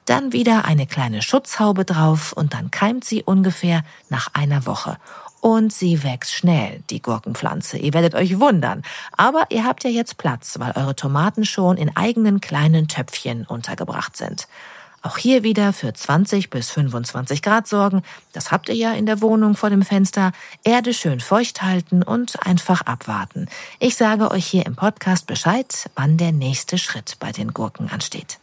Dann 0.05 0.31
wieder 0.31 0.65
eine 0.65 0.85
kleine 0.85 1.23
Schutzhaube 1.23 1.85
drauf 1.85 2.33
und 2.33 2.53
dann 2.53 2.69
keimt 2.69 3.03
sie 3.03 3.23
ungefähr 3.23 3.83
nach 4.09 4.27
einer 4.33 4.67
Woche. 4.67 4.97
Und 5.41 5.73
sie 5.73 6.03
wächst 6.03 6.35
schnell, 6.35 6.83
die 6.91 7.01
Gurkenpflanze. 7.01 7.79
Ihr 7.79 7.95
werdet 7.95 8.13
euch 8.13 8.39
wundern. 8.39 8.83
Aber 9.17 9.45
ihr 9.49 9.65
habt 9.65 9.83
ja 9.83 9.89
jetzt 9.89 10.17
Platz, 10.17 10.59
weil 10.59 10.73
eure 10.75 10.95
Tomaten 10.95 11.45
schon 11.45 11.77
in 11.77 11.95
eigenen 12.11 12.41
kleinen 12.41 12.89
Töpfchen 12.89 13.45
untergebracht 13.45 14.17
sind. 14.17 14.49
Auch 15.01 15.17
hier 15.17 15.43
wieder 15.43 15.71
für 15.71 15.93
20 15.93 16.49
bis 16.49 16.69
25 16.69 17.41
Grad 17.41 17.67
sorgen. 17.67 18.03
Das 18.33 18.51
habt 18.51 18.67
ihr 18.67 18.75
ja 18.75 18.91
in 18.91 19.05
der 19.05 19.21
Wohnung 19.21 19.55
vor 19.55 19.69
dem 19.69 19.81
Fenster. 19.81 20.33
Erde 20.65 20.93
schön 20.93 21.21
feucht 21.21 21.61
halten 21.61 22.03
und 22.03 22.45
einfach 22.45 22.81
abwarten. 22.81 23.47
Ich 23.79 23.95
sage 23.95 24.29
euch 24.29 24.45
hier 24.45 24.65
im 24.65 24.75
Podcast 24.75 25.25
Bescheid, 25.25 25.89
wann 25.95 26.17
der 26.17 26.33
nächste 26.33 26.77
Schritt 26.77 27.15
bei 27.19 27.31
den 27.31 27.53
Gurken 27.53 27.89
ansteht. 27.89 28.40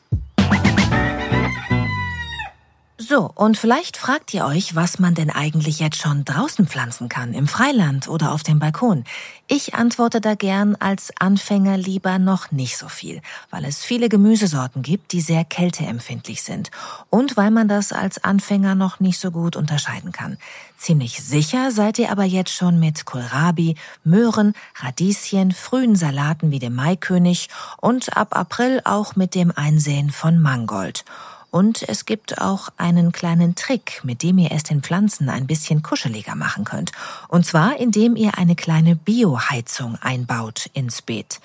So, 3.08 3.30
und 3.34 3.56
vielleicht 3.56 3.96
fragt 3.96 4.34
ihr 4.34 4.44
euch, 4.44 4.74
was 4.74 4.98
man 4.98 5.14
denn 5.14 5.30
eigentlich 5.30 5.78
jetzt 5.78 5.96
schon 5.96 6.26
draußen 6.26 6.66
pflanzen 6.66 7.08
kann, 7.08 7.32
im 7.32 7.48
Freiland 7.48 8.06
oder 8.06 8.32
auf 8.32 8.42
dem 8.42 8.58
Balkon. 8.58 9.04
Ich 9.46 9.74
antworte 9.74 10.20
da 10.20 10.34
gern 10.34 10.76
als 10.76 11.10
Anfänger 11.18 11.78
lieber 11.78 12.18
noch 12.18 12.50
nicht 12.50 12.76
so 12.76 12.86
viel, 12.88 13.22
weil 13.48 13.64
es 13.64 13.82
viele 13.82 14.10
Gemüsesorten 14.10 14.82
gibt, 14.82 15.12
die 15.12 15.22
sehr 15.22 15.46
kälteempfindlich 15.46 16.42
sind 16.42 16.70
und 17.08 17.38
weil 17.38 17.50
man 17.50 17.66
das 17.66 17.92
als 17.92 18.22
Anfänger 18.22 18.74
noch 18.74 19.00
nicht 19.00 19.18
so 19.18 19.30
gut 19.30 19.56
unterscheiden 19.56 20.12
kann. 20.12 20.36
Ziemlich 20.76 21.22
sicher 21.22 21.70
seid 21.70 21.98
ihr 21.98 22.12
aber 22.12 22.24
jetzt 22.24 22.52
schon 22.52 22.78
mit 22.78 23.06
Kohlrabi, 23.06 23.76
Möhren, 24.04 24.52
Radieschen, 24.82 25.52
frühen 25.52 25.96
Salaten 25.96 26.50
wie 26.50 26.58
dem 26.58 26.74
Maikönig 26.74 27.48
und 27.78 28.18
ab 28.18 28.36
April 28.36 28.82
auch 28.84 29.16
mit 29.16 29.34
dem 29.34 29.50
Einsehen 29.50 30.10
von 30.10 30.38
Mangold. 30.38 31.06
Und 31.50 31.88
es 31.88 32.04
gibt 32.04 32.40
auch 32.40 32.68
einen 32.76 33.10
kleinen 33.12 33.54
Trick, 33.54 34.00
mit 34.04 34.22
dem 34.22 34.38
ihr 34.38 34.52
es 34.52 34.64
den 34.64 34.82
Pflanzen 34.82 35.30
ein 35.30 35.46
bisschen 35.46 35.82
kuscheliger 35.82 36.34
machen 36.34 36.64
könnt. 36.64 36.92
Und 37.28 37.46
zwar, 37.46 37.78
indem 37.78 38.16
ihr 38.16 38.36
eine 38.36 38.54
kleine 38.54 38.96
Bioheizung 38.96 39.96
einbaut 40.00 40.68
ins 40.74 41.00
Beet. 41.00 41.40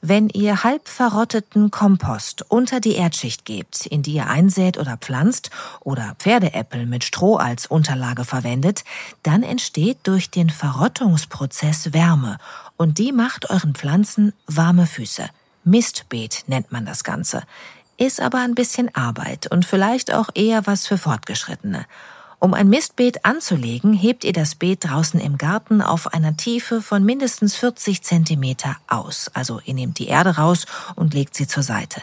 Wenn 0.00 0.28
ihr 0.28 0.62
halb 0.62 0.86
verrotteten 0.86 1.72
Kompost 1.72 2.44
unter 2.48 2.78
die 2.78 2.94
Erdschicht 2.94 3.44
gebt, 3.44 3.84
in 3.84 4.02
die 4.02 4.12
ihr 4.12 4.28
einsät 4.28 4.78
oder 4.78 4.96
pflanzt, 4.96 5.50
oder 5.80 6.14
Pferdeäppel 6.20 6.86
mit 6.86 7.02
Stroh 7.02 7.36
als 7.36 7.66
Unterlage 7.66 8.24
verwendet, 8.24 8.84
dann 9.24 9.42
entsteht 9.42 9.98
durch 10.04 10.30
den 10.30 10.50
Verrottungsprozess 10.50 11.92
Wärme 11.92 12.38
und 12.76 12.98
die 12.98 13.10
macht 13.10 13.50
euren 13.50 13.74
Pflanzen 13.74 14.34
warme 14.46 14.86
Füße. 14.86 15.28
Mistbeet 15.64 16.44
nennt 16.46 16.70
man 16.70 16.86
das 16.86 17.02
Ganze 17.02 17.42
ist 17.98 18.20
aber 18.20 18.38
ein 18.38 18.54
bisschen 18.54 18.94
Arbeit 18.94 19.50
und 19.50 19.66
vielleicht 19.66 20.14
auch 20.14 20.30
eher 20.34 20.66
was 20.66 20.86
für 20.86 20.96
Fortgeschrittene. 20.96 21.84
Um 22.40 22.54
ein 22.54 22.68
Mistbeet 22.68 23.24
anzulegen, 23.24 23.92
hebt 23.92 24.22
ihr 24.22 24.32
das 24.32 24.54
Beet 24.54 24.84
draußen 24.84 25.18
im 25.18 25.38
Garten 25.38 25.82
auf 25.82 26.14
einer 26.14 26.36
Tiefe 26.36 26.80
von 26.80 27.04
mindestens 27.04 27.56
40 27.56 28.04
Zentimeter 28.04 28.76
aus. 28.86 29.28
Also 29.34 29.60
ihr 29.64 29.74
nehmt 29.74 29.98
die 29.98 30.06
Erde 30.06 30.36
raus 30.36 30.64
und 30.94 31.14
legt 31.14 31.34
sie 31.34 31.48
zur 31.48 31.64
Seite. 31.64 32.00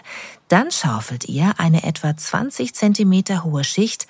Dann 0.49 0.71
schaufelt 0.71 1.29
ihr 1.29 1.53
eine 1.57 1.83
etwa 1.83 2.17
20 2.17 2.75
Zentimeter 2.75 3.45
hohe 3.45 3.63
Schicht 3.63 4.07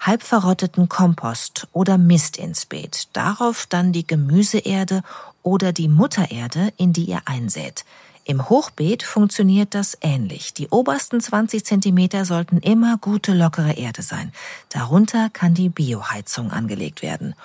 halb 0.00 0.22
verrotteten 0.22 0.88
Kompost 0.88 1.68
oder 1.72 1.98
Mist 1.98 2.38
ins 2.38 2.64
Beet. 2.64 3.08
Darauf 3.12 3.66
dann 3.66 3.92
die 3.92 4.06
Gemüseerde 4.06 5.02
oder 5.42 5.72
die 5.72 5.88
Muttererde, 5.88 6.72
in 6.78 6.94
die 6.94 7.04
ihr 7.04 7.20
einsät. 7.26 7.84
Im 8.28 8.48
Hochbeet 8.48 9.04
funktioniert 9.04 9.72
das 9.72 9.96
ähnlich. 10.00 10.52
Die 10.52 10.66
obersten 10.70 11.20
20 11.20 11.64
Zentimeter 11.64 12.24
sollten 12.24 12.58
immer 12.58 12.96
gute 12.96 13.32
lockere 13.32 13.74
Erde 13.74 14.02
sein. 14.02 14.32
Darunter 14.68 15.30
kann 15.32 15.54
die 15.54 15.68
Bioheizung 15.68 16.50
angelegt 16.50 17.02
werden. 17.02 17.36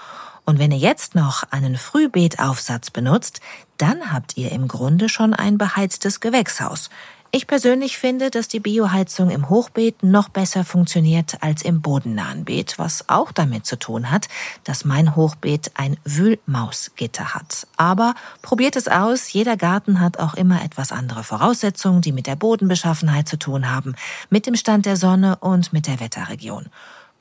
Und 0.44 0.58
wenn 0.58 0.72
ihr 0.72 0.80
jetzt 0.80 1.14
noch 1.14 1.44
einen 1.52 1.78
Frühbeetaufsatz 1.78 2.90
benutzt, 2.90 3.42
dann 3.78 4.12
habt 4.12 4.38
ihr 4.38 4.52
im 4.52 4.68
Grunde 4.68 5.08
schon 5.08 5.36
ein 5.36 5.60
beheiztes 5.60 6.20
Gewächshaus. 6.20 6.90
Ich 7.34 7.48
persönlich 7.48 7.98
finde, 7.98 8.30
dass 8.30 8.50
die 8.50 8.60
Bioheizung 8.60 9.30
im 9.30 9.48
Hochbeet 9.48 10.04
noch 10.04 10.28
besser 10.28 10.66
funktioniert 10.66 11.38
als 11.42 11.62
im 11.62 11.82
bodennahen 11.82 12.44
Beet, 12.44 12.78
was 12.78 13.08
auch 13.08 13.32
damit 13.32 13.66
zu 13.66 13.80
tun 13.80 14.12
hat, 14.12 14.28
dass 14.66 14.84
mein 14.84 15.16
Hochbeet 15.16 15.72
ein 15.76 15.96
Wühlmausgitter 16.04 17.34
hat. 17.34 17.68
Aber 17.78 18.16
probiert 18.42 18.76
es 18.76 18.90
aus, 18.90 19.32
jeder 19.32 19.56
Garten 19.56 20.02
hat 20.02 20.20
auch 20.20 20.34
immer 20.34 20.62
etwas 20.62 20.92
andere 20.92 21.24
Voraussetzungen, 21.24 22.02
die 22.02 22.12
mit 22.12 22.28
der 22.28 22.36
Bodenbeschaffenheit 22.36 23.30
zu 23.30 23.40
tun 23.40 23.72
haben, 23.72 23.96
mit 24.30 24.46
dem 24.46 24.58
Stand 24.58 24.86
der 24.86 24.98
Sonne 24.98 25.38
und 25.38 25.72
mit 25.72 25.88
der 25.88 26.02
Wetterregion. 26.02 26.66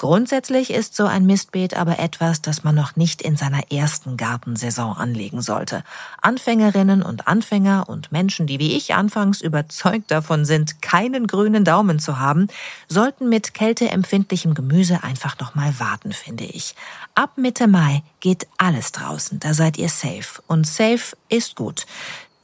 Grundsätzlich 0.01 0.71
ist 0.71 0.97
so 0.97 1.05
ein 1.05 1.27
Mistbeet 1.27 1.75
aber 1.75 1.99
etwas, 1.99 2.41
das 2.41 2.65
man 2.65 2.75
noch 2.75 2.97
nicht 2.97 3.21
in 3.21 3.37
seiner 3.37 3.71
ersten 3.71 4.17
Gartensaison 4.17 4.97
anlegen 4.97 5.43
sollte. 5.43 5.85
Anfängerinnen 6.23 7.03
und 7.03 7.29
Anfänger 7.29 7.87
und 7.87 8.11
Menschen, 8.11 8.47
die 8.47 8.59
wie 8.59 8.79
ich 8.79 8.95
anfangs 8.95 9.43
überzeugt 9.43 10.11
davon 10.11 10.47
sind, 10.47 10.81
keinen 10.81 11.27
grünen 11.27 11.67
Daumen 11.67 11.99
zu 11.99 12.19
haben, 12.19 12.47
sollten 12.89 13.29
mit 13.29 13.53
kälteempfindlichem 13.53 14.55
Gemüse 14.55 15.05
einfach 15.05 15.39
noch 15.39 15.55
mal 15.55 15.79
warten, 15.79 16.13
finde 16.13 16.45
ich. 16.45 16.75
Ab 17.15 17.33
Mitte 17.37 17.69
Mai 17.69 18.03
geht 18.21 18.47
alles 18.57 18.93
draußen, 18.93 19.39
da 19.39 19.53
seid 19.53 19.77
ihr 19.77 19.91
safe. 19.91 20.41
Und 20.47 20.67
safe 20.67 21.15
ist 21.29 21.57
gut. 21.57 21.85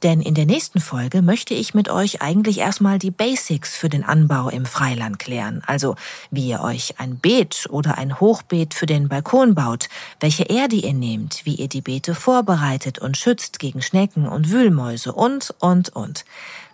Denn 0.03 0.21
in 0.21 0.35
der 0.35 0.45
nächsten 0.45 0.79
Folge 0.79 1.23
möchte 1.23 1.55
ich 1.55 1.73
mit 1.73 1.89
euch 1.89 2.21
eigentlich 2.21 2.59
erstmal 2.59 2.99
die 2.99 3.09
Basics 3.09 3.75
für 3.75 3.89
den 3.89 4.03
Anbau 4.03 4.49
im 4.49 4.65
Freiland 4.65 5.17
klären. 5.17 5.63
Also 5.65 5.95
wie 6.29 6.47
ihr 6.47 6.61
euch 6.61 6.99
ein 6.99 7.17
Beet 7.17 7.67
oder 7.71 7.97
ein 7.97 8.19
Hochbeet 8.19 8.75
für 8.75 8.85
den 8.85 9.09
Balkon 9.09 9.55
baut, 9.55 9.89
welche 10.19 10.43
Erde 10.43 10.75
ihr 10.75 10.93
nehmt, 10.93 11.45
wie 11.45 11.55
ihr 11.55 11.67
die 11.67 11.81
Beete 11.81 12.13
vorbereitet 12.13 12.99
und 12.99 13.17
schützt 13.17 13.57
gegen 13.57 13.81
Schnecken 13.81 14.27
und 14.27 14.51
Wühlmäuse 14.51 15.13
und, 15.13 15.55
und, 15.59 15.89
und. 15.89 16.25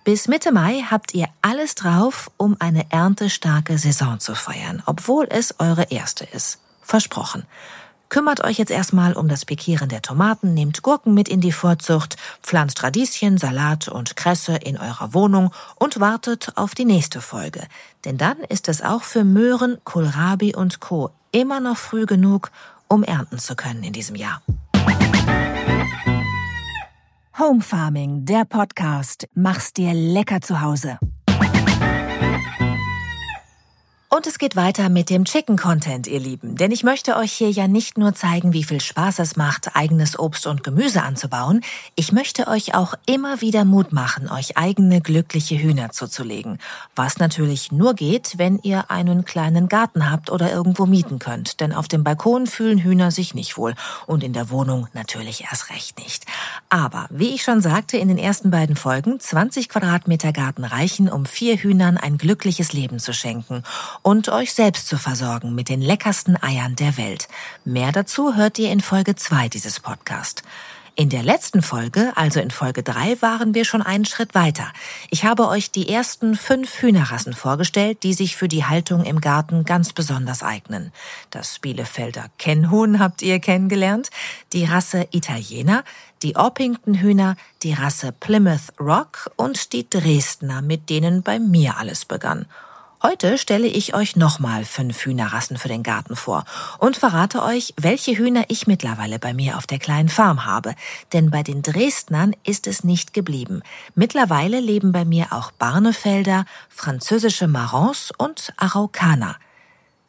Bis 0.04 0.28
Mitte 0.28 0.52
Mai 0.52 0.84
habt 0.92 1.14
ihr 1.14 1.28
alles 1.42 1.76
drauf, 1.76 2.30
um 2.36 2.58
eine 2.60 2.92
erntestarke 2.92 3.78
Saison 3.78 4.20
zu 4.20 4.36
feiern, 4.36 4.84
obwohl 4.86 5.28
es 5.30 5.60
eure 5.60 5.84
erste 5.92 6.26
ist. 6.26 6.60
Versprochen. 6.82 7.44
Kümmert 8.14 8.44
euch 8.44 8.60
jetzt 8.60 8.70
erstmal 8.70 9.14
um 9.14 9.28
das 9.28 9.44
Pikieren 9.44 9.90
der 9.90 10.04
Tomaten, 10.04 10.54
nehmt 10.54 10.84
Gurken 10.84 11.16
mit 11.16 11.28
in 11.28 11.42
die 11.42 11.52
Vorzucht, 11.52 12.16
pflanzt 12.44 12.84
Radieschen, 12.84 13.40
Salat 13.40 13.88
und 13.88 14.16
Kresse 14.16 14.56
in 14.56 14.78
eurer 14.78 15.16
Wohnung 15.16 15.52
und 15.80 16.00
wartet 16.00 16.52
auf 16.56 16.76
die 16.76 16.86
nächste 16.86 17.22
Folge. 17.22 17.62
Denn 18.06 18.20
dann 18.20 18.38
ist 18.50 18.70
es 18.70 18.84
auch 18.84 19.02
für 19.02 19.24
Möhren, 19.24 19.80
Kohlrabi 19.84 20.54
und 20.54 20.80
Co. 20.80 21.10
immer 21.32 21.60
noch 21.60 21.78
früh 21.78 22.06
genug, 22.06 22.52
um 22.88 23.04
ernten 23.04 23.40
zu 23.40 23.56
können 23.56 23.82
in 23.82 23.94
diesem 23.94 24.16
Jahr. 24.16 24.44
Home 27.40 27.62
Farming, 27.62 28.26
der 28.26 28.46
Podcast. 28.46 29.28
Mach's 29.34 29.74
dir 29.74 29.92
lecker 29.96 30.40
zu 30.40 30.62
Hause. 30.62 31.00
Und 34.16 34.28
es 34.28 34.38
geht 34.38 34.56
weiter 34.56 34.90
mit 34.90 35.10
dem 35.10 35.26
Chicken 35.26 35.58
Content, 35.58 36.06
ihr 36.06 36.20
Lieben. 36.20 36.56
Denn 36.56 36.70
ich 36.70 36.84
möchte 36.84 37.18
euch 37.18 37.32
hier 37.32 37.50
ja 37.50 37.68
nicht 37.68 37.98
nur 37.98 38.14
zeigen, 38.14 38.54
wie 38.54 38.64
viel 38.64 38.80
Spaß 38.80 39.18
es 39.18 39.38
macht, 39.38 39.76
eigenes 39.76 40.20
Obst 40.20 40.46
und 40.46 40.64
Gemüse 40.64 41.02
anzubauen. 41.02 41.62
Ich 41.96 42.12
möchte 42.12 42.48
euch 42.48 42.76
auch 42.76 42.94
immer 43.08 43.42
wieder 43.42 43.66
Mut 43.66 43.92
machen, 43.92 44.30
euch 44.30 44.56
eigene 44.56 45.02
glückliche 45.02 45.58
Hühner 45.58 45.90
zuzulegen. 45.90 46.60
Was 46.96 47.18
natürlich 47.18 47.72
nur 47.72 47.96
geht, 47.96 48.38
wenn 48.38 48.60
ihr 48.60 48.92
einen 48.92 49.26
kleinen 49.26 49.68
Garten 49.68 50.12
habt 50.12 50.30
oder 50.30 50.52
irgendwo 50.52 50.86
mieten 50.86 51.18
könnt. 51.18 51.60
Denn 51.60 51.74
auf 51.74 51.88
dem 51.88 52.04
Balkon 52.04 52.46
fühlen 52.46 52.78
Hühner 52.78 53.10
sich 53.10 53.34
nicht 53.34 53.58
wohl. 53.58 53.74
Und 54.06 54.24
in 54.24 54.34
der 54.34 54.52
Wohnung 54.52 54.90
natürlich 54.94 55.46
erst 55.50 55.72
recht 55.72 55.98
nicht. 55.98 56.28
Aber, 56.70 57.08
wie 57.10 57.34
ich 57.34 57.42
schon 57.42 57.62
sagte 57.62 57.98
in 57.98 58.10
den 58.10 58.20
ersten 58.20 58.52
beiden 58.52 58.76
Folgen, 58.76 59.20
20 59.20 59.70
Quadratmeter 59.70 60.34
Garten 60.34 60.66
reichen, 60.66 61.10
um 61.10 61.26
vier 61.26 61.58
Hühnern 61.58 61.98
ein 61.98 62.20
glückliches 62.20 62.74
Leben 62.74 63.00
zu 63.00 63.12
schenken 63.12 63.64
und 64.04 64.30
euch 64.30 64.54
selbst 64.54 64.88
zu 64.88 64.98
versorgen 64.98 65.56
mit 65.56 65.70
den 65.70 65.82
leckersten 65.82 66.42
Eiern 66.42 66.76
der 66.76 66.98
Welt. 66.98 67.28
Mehr 67.66 67.92
dazu 67.92 68.36
hört 68.36 68.60
ihr 68.60 68.72
in 68.72 68.82
Folge 68.82 69.16
2 69.16 69.50
dieses 69.50 69.80
Podcast. 69.80 70.44
In 70.96 71.10
der 71.10 71.24
letzten 71.24 71.64
Folge, 71.64 72.12
also 72.16 72.40
in 72.40 72.52
Folge 72.52 72.84
3, 72.84 73.20
waren 73.20 73.56
wir 73.56 73.66
schon 73.66 73.82
einen 73.82 74.06
Schritt 74.06 74.36
weiter. 74.36 74.72
Ich 75.10 75.26
habe 75.26 75.48
euch 75.48 75.72
die 75.72 75.90
ersten 75.90 76.36
fünf 76.36 76.84
Hühnerrassen 76.84 77.34
vorgestellt, 77.34 78.04
die 78.04 78.14
sich 78.14 78.36
für 78.36 78.48
die 78.48 78.64
Haltung 78.64 79.04
im 79.04 79.20
Garten 79.20 79.66
ganz 79.66 79.92
besonders 79.92 80.44
eignen. 80.44 80.92
Das 81.32 81.58
Bielefelder 81.58 82.26
Kennhuhn 82.38 83.00
habt 83.00 83.24
ihr 83.24 83.40
kennengelernt, 83.40 84.12
die 84.54 84.66
Rasse 84.66 85.08
Italiener, 85.10 85.84
die 86.22 86.36
Orpington-Hühner, 86.36 87.38
die 87.64 87.74
Rasse 87.74 88.12
Plymouth 88.12 88.74
Rock 88.80 89.32
und 89.36 89.74
die 89.74 89.90
Dresdner, 89.90 90.62
mit 90.62 90.92
denen 90.92 91.24
bei 91.24 91.40
mir 91.40 91.78
alles 91.78 92.06
begann. 92.06 92.46
Heute 93.06 93.38
stelle 93.38 93.68
ich 93.68 93.94
euch 93.96 94.16
nochmal 94.16 94.64
fünf 94.64 95.04
Hühnerrassen 95.04 95.58
für 95.58 95.68
den 95.68 95.84
Garten 95.84 96.16
vor 96.16 96.46
und 96.80 96.96
verrate 96.96 97.44
euch, 97.44 97.74
welche 97.76 98.18
Hühner 98.18 98.46
ich 98.48 98.66
mittlerweile 98.66 99.20
bei 99.20 99.34
mir 99.34 99.58
auf 99.58 99.68
der 99.68 99.78
kleinen 99.78 100.08
Farm 100.08 100.46
habe. 100.46 100.74
Denn 101.12 101.30
bei 101.30 101.44
den 101.44 101.64
Dresdnern 101.64 102.34
ist 102.46 102.66
es 102.66 102.86
nicht 102.86 103.14
geblieben. 103.14 103.62
Mittlerweile 103.94 104.62
leben 104.62 104.94
bei 104.94 105.04
mir 105.04 105.34
auch 105.34 105.52
Barnefelder, 105.52 106.46
französische 106.70 107.50
Marrons 107.50 108.14
und 108.18 108.54
Araukaner. 108.56 109.36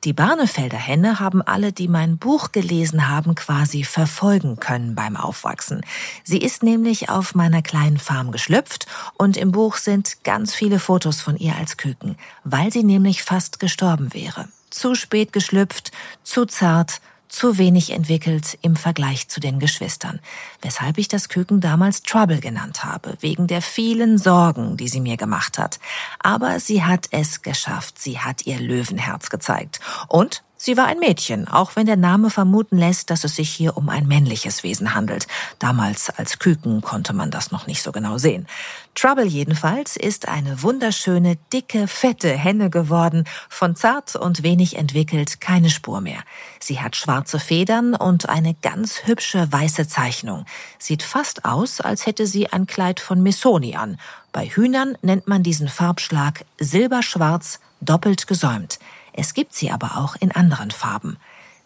Die 0.04 0.12
Barnefelder 0.12 0.76
Henne 0.76 1.18
haben 1.18 1.40
alle, 1.40 1.72
die 1.72 1.88
mein 1.88 2.18
Buch 2.18 2.52
gelesen 2.52 3.08
haben, 3.08 3.34
quasi 3.34 3.84
verfolgen 3.84 4.60
können 4.60 4.94
beim 4.94 5.16
Aufwachsen. 5.16 5.80
Sie 6.22 6.36
ist 6.36 6.62
nämlich 6.62 7.08
auf 7.08 7.34
meiner 7.34 7.62
kleinen 7.62 7.96
Farm 7.96 8.30
geschlüpft 8.30 8.86
und 9.16 9.38
im 9.38 9.50
Buch 9.50 9.76
sind 9.76 10.22
ganz 10.22 10.54
viele 10.54 10.78
Fotos 10.78 11.22
von 11.22 11.36
ihr 11.38 11.56
als 11.56 11.78
Küken, 11.78 12.16
weil 12.44 12.70
sie 12.70 12.84
nämlich 12.84 13.22
fast 13.22 13.60
gestorben 13.60 14.12
wäre. 14.12 14.48
Zu 14.68 14.94
spät 14.94 15.32
geschlüpft, 15.32 15.90
zu 16.22 16.44
zart 16.44 17.00
zu 17.34 17.58
wenig 17.58 17.90
entwickelt 17.90 18.58
im 18.62 18.76
Vergleich 18.76 19.28
zu 19.28 19.40
den 19.40 19.58
Geschwistern, 19.58 20.20
weshalb 20.62 20.98
ich 20.98 21.08
das 21.08 21.28
Küken 21.28 21.60
damals 21.60 22.02
Trouble 22.02 22.40
genannt 22.40 22.84
habe, 22.84 23.16
wegen 23.20 23.46
der 23.46 23.60
vielen 23.60 24.18
Sorgen, 24.18 24.76
die 24.76 24.88
sie 24.88 25.00
mir 25.00 25.16
gemacht 25.16 25.58
hat. 25.58 25.80
Aber 26.20 26.60
sie 26.60 26.84
hat 26.84 27.08
es 27.10 27.42
geschafft, 27.42 27.98
sie 27.98 28.20
hat 28.20 28.46
ihr 28.46 28.60
Löwenherz 28.60 29.30
gezeigt. 29.30 29.80
Und 30.08 30.44
Sie 30.64 30.78
war 30.78 30.86
ein 30.86 30.98
Mädchen, 30.98 31.46
auch 31.46 31.76
wenn 31.76 31.84
der 31.84 31.98
Name 31.98 32.30
vermuten 32.30 32.78
lässt, 32.78 33.10
dass 33.10 33.22
es 33.24 33.36
sich 33.36 33.50
hier 33.50 33.76
um 33.76 33.90
ein 33.90 34.06
männliches 34.08 34.62
Wesen 34.62 34.94
handelt. 34.94 35.26
Damals 35.58 36.08
als 36.08 36.38
Küken 36.38 36.80
konnte 36.80 37.12
man 37.12 37.30
das 37.30 37.50
noch 37.50 37.66
nicht 37.66 37.82
so 37.82 37.92
genau 37.92 38.16
sehen. 38.16 38.46
Trouble 38.94 39.26
jedenfalls 39.26 39.94
ist 39.94 40.26
eine 40.26 40.62
wunderschöne, 40.62 41.36
dicke, 41.52 41.86
fette 41.86 42.30
Henne 42.30 42.70
geworden, 42.70 43.24
von 43.50 43.76
zart 43.76 44.16
und 44.16 44.42
wenig 44.42 44.78
entwickelt 44.78 45.38
keine 45.38 45.68
Spur 45.68 46.00
mehr. 46.00 46.20
Sie 46.60 46.80
hat 46.80 46.96
schwarze 46.96 47.38
Federn 47.38 47.94
und 47.94 48.30
eine 48.30 48.54
ganz 48.54 49.02
hübsche 49.04 49.52
weiße 49.52 49.86
Zeichnung. 49.86 50.46
Sieht 50.78 51.02
fast 51.02 51.44
aus, 51.44 51.82
als 51.82 52.06
hätte 52.06 52.26
sie 52.26 52.50
ein 52.50 52.66
Kleid 52.66 53.00
von 53.00 53.22
Missoni 53.22 53.76
an. 53.76 53.98
Bei 54.32 54.46
Hühnern 54.46 54.96
nennt 55.02 55.28
man 55.28 55.42
diesen 55.42 55.68
Farbschlag 55.68 56.46
silberschwarz, 56.58 57.60
doppelt 57.82 58.26
gesäumt. 58.26 58.78
Es 59.16 59.32
gibt 59.32 59.54
sie 59.54 59.70
aber 59.70 59.96
auch 59.96 60.16
in 60.16 60.32
anderen 60.32 60.70
Farben. 60.70 61.16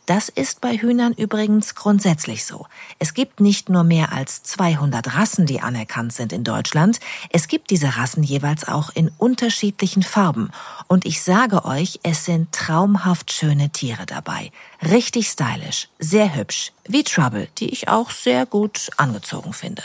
Das 0.08 0.30
ist 0.30 0.62
bei 0.62 0.78
Hühnern 0.78 1.12
übrigens 1.12 1.74
grundsätzlich 1.74 2.46
so. 2.46 2.66
Es 2.98 3.12
gibt 3.12 3.40
nicht 3.40 3.68
nur 3.68 3.84
mehr 3.84 4.10
als 4.10 4.42
200 4.42 5.14
Rassen, 5.14 5.44
die 5.44 5.60
anerkannt 5.60 6.14
sind 6.14 6.32
in 6.32 6.44
Deutschland. 6.44 6.98
Es 7.28 7.46
gibt 7.46 7.68
diese 7.68 7.98
Rassen 7.98 8.22
jeweils 8.22 8.66
auch 8.66 8.88
in 8.88 9.10
unterschiedlichen 9.18 10.02
Farben. 10.02 10.50
Und 10.86 11.04
ich 11.04 11.22
sage 11.22 11.66
euch, 11.66 12.00
es 12.04 12.24
sind 12.24 12.52
traumhaft 12.52 13.32
schöne 13.32 13.68
Tiere 13.68 14.06
dabei. 14.06 14.50
Richtig 14.82 15.28
stylisch, 15.28 15.88
sehr 15.98 16.34
hübsch, 16.34 16.72
wie 16.86 17.04
Trouble, 17.04 17.48
die 17.58 17.68
ich 17.68 17.88
auch 17.88 18.10
sehr 18.10 18.46
gut 18.46 18.88
angezogen 18.96 19.52
finde. 19.52 19.82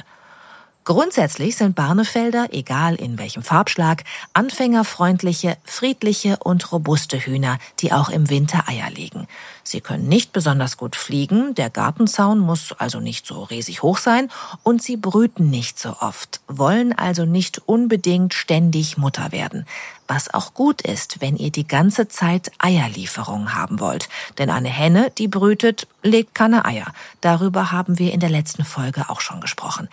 Grundsätzlich 0.86 1.56
sind 1.56 1.76
Barnefelder, 1.76 2.48
egal 2.52 2.96
in 2.96 3.18
welchem 3.18 3.42
Farbschlag, 3.42 4.04
anfängerfreundliche, 4.34 5.56
friedliche 5.64 6.38
und 6.44 6.74
robuste 6.74 7.18
Hühner, 7.20 7.58
die 7.80 7.94
auch 7.94 8.10
im 8.10 8.30
Winter 8.30 8.68
Eier 8.68 8.90
legen. 8.90 9.28
Sie 9.64 9.80
können 9.80 10.10
nicht 10.10 10.34
besonders 10.34 10.76
gut 10.76 10.98
fliegen, 10.98 11.56
der 11.56 11.70
Gartenzaun 11.70 12.40
muss 12.40 12.74
also 12.74 13.00
nicht 13.00 13.26
so 13.26 13.44
riesig 13.44 13.82
hoch 13.82 13.98
sein 13.98 14.30
und 14.64 14.84
sie 14.84 14.98
brüten 14.98 15.50
nicht 15.50 15.80
so 15.80 15.96
oft, 16.02 16.42
wollen 16.50 16.92
also 16.92 17.24
nicht 17.24 17.62
unbedingt 17.66 18.34
ständig 18.34 18.98
Mutter 18.98 19.32
werden. 19.32 19.66
Was 20.10 20.34
auch 20.34 20.54
gut 20.54 20.82
ist, 20.82 21.22
wenn 21.22 21.38
ihr 21.38 21.52
die 21.52 21.66
ganze 21.66 22.10
Zeit 22.10 22.52
Eierlieferungen 22.58 23.56
haben 23.56 23.80
wollt. 23.80 24.10
Denn 24.38 24.50
eine 24.50 24.68
Henne, 24.68 25.12
die 25.18 25.30
brütet, 25.30 25.88
legt 26.04 26.36
keine 26.36 26.66
Eier. 26.66 26.94
Darüber 27.22 27.72
haben 27.72 27.98
wir 27.98 28.14
in 28.14 28.20
der 28.20 28.30
letzten 28.30 28.64
Folge 28.64 29.10
auch 29.10 29.22
schon 29.22 29.42
gesprochen. 29.42 29.88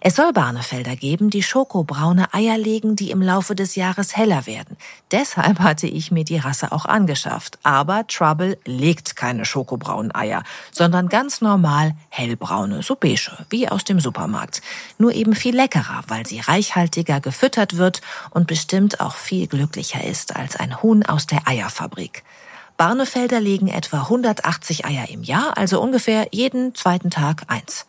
Es 0.00 0.16
soll 0.16 0.32
Barnefelder 0.32 0.96
geben, 0.96 1.28
die 1.28 1.42
schokobraune 1.42 2.32
Eier 2.32 2.56
legen, 2.56 2.96
die 2.96 3.10
im 3.10 3.20
Laufe 3.20 3.54
des 3.54 3.74
Jahres 3.74 4.16
heller 4.16 4.46
werden. 4.46 4.76
Deshalb 5.10 5.58
hatte 5.58 5.86
ich 5.86 6.10
mir 6.10 6.24
die 6.24 6.38
Rasse 6.38 6.72
auch 6.72 6.86
angeschafft. 6.86 7.58
Aber 7.62 8.06
Trouble 8.06 8.58
legt 8.64 9.16
keine 9.16 9.44
schokobraunen 9.44 10.14
Eier, 10.14 10.42
sondern 10.70 11.08
ganz 11.08 11.40
normal 11.40 11.94
hellbraune, 12.08 12.82
so 12.82 12.94
beige, 12.94 13.32
wie 13.50 13.68
aus 13.68 13.84
dem 13.84 14.00
Supermarkt. 14.00 14.62
Nur 14.98 15.12
eben 15.12 15.34
viel 15.34 15.54
leckerer, 15.54 16.04
weil 16.08 16.26
sie 16.26 16.40
reichhaltiger 16.40 17.20
gefüttert 17.20 17.76
wird 17.76 18.00
und 18.30 18.46
bestimmt 18.46 19.00
auch 19.00 19.16
viel 19.16 19.46
glücklicher 19.46 20.04
ist 20.04 20.36
als 20.36 20.56
ein 20.56 20.82
Huhn 20.82 21.04
aus 21.04 21.26
der 21.26 21.46
Eierfabrik. 21.46 22.22
Barnefelder 22.76 23.40
legen 23.40 23.68
etwa 23.68 24.02
180 24.02 24.84
Eier 24.84 25.08
im 25.08 25.22
Jahr, 25.22 25.56
also 25.56 25.80
ungefähr 25.80 26.28
jeden 26.32 26.74
zweiten 26.74 27.10
Tag 27.10 27.44
eins. 27.48 27.86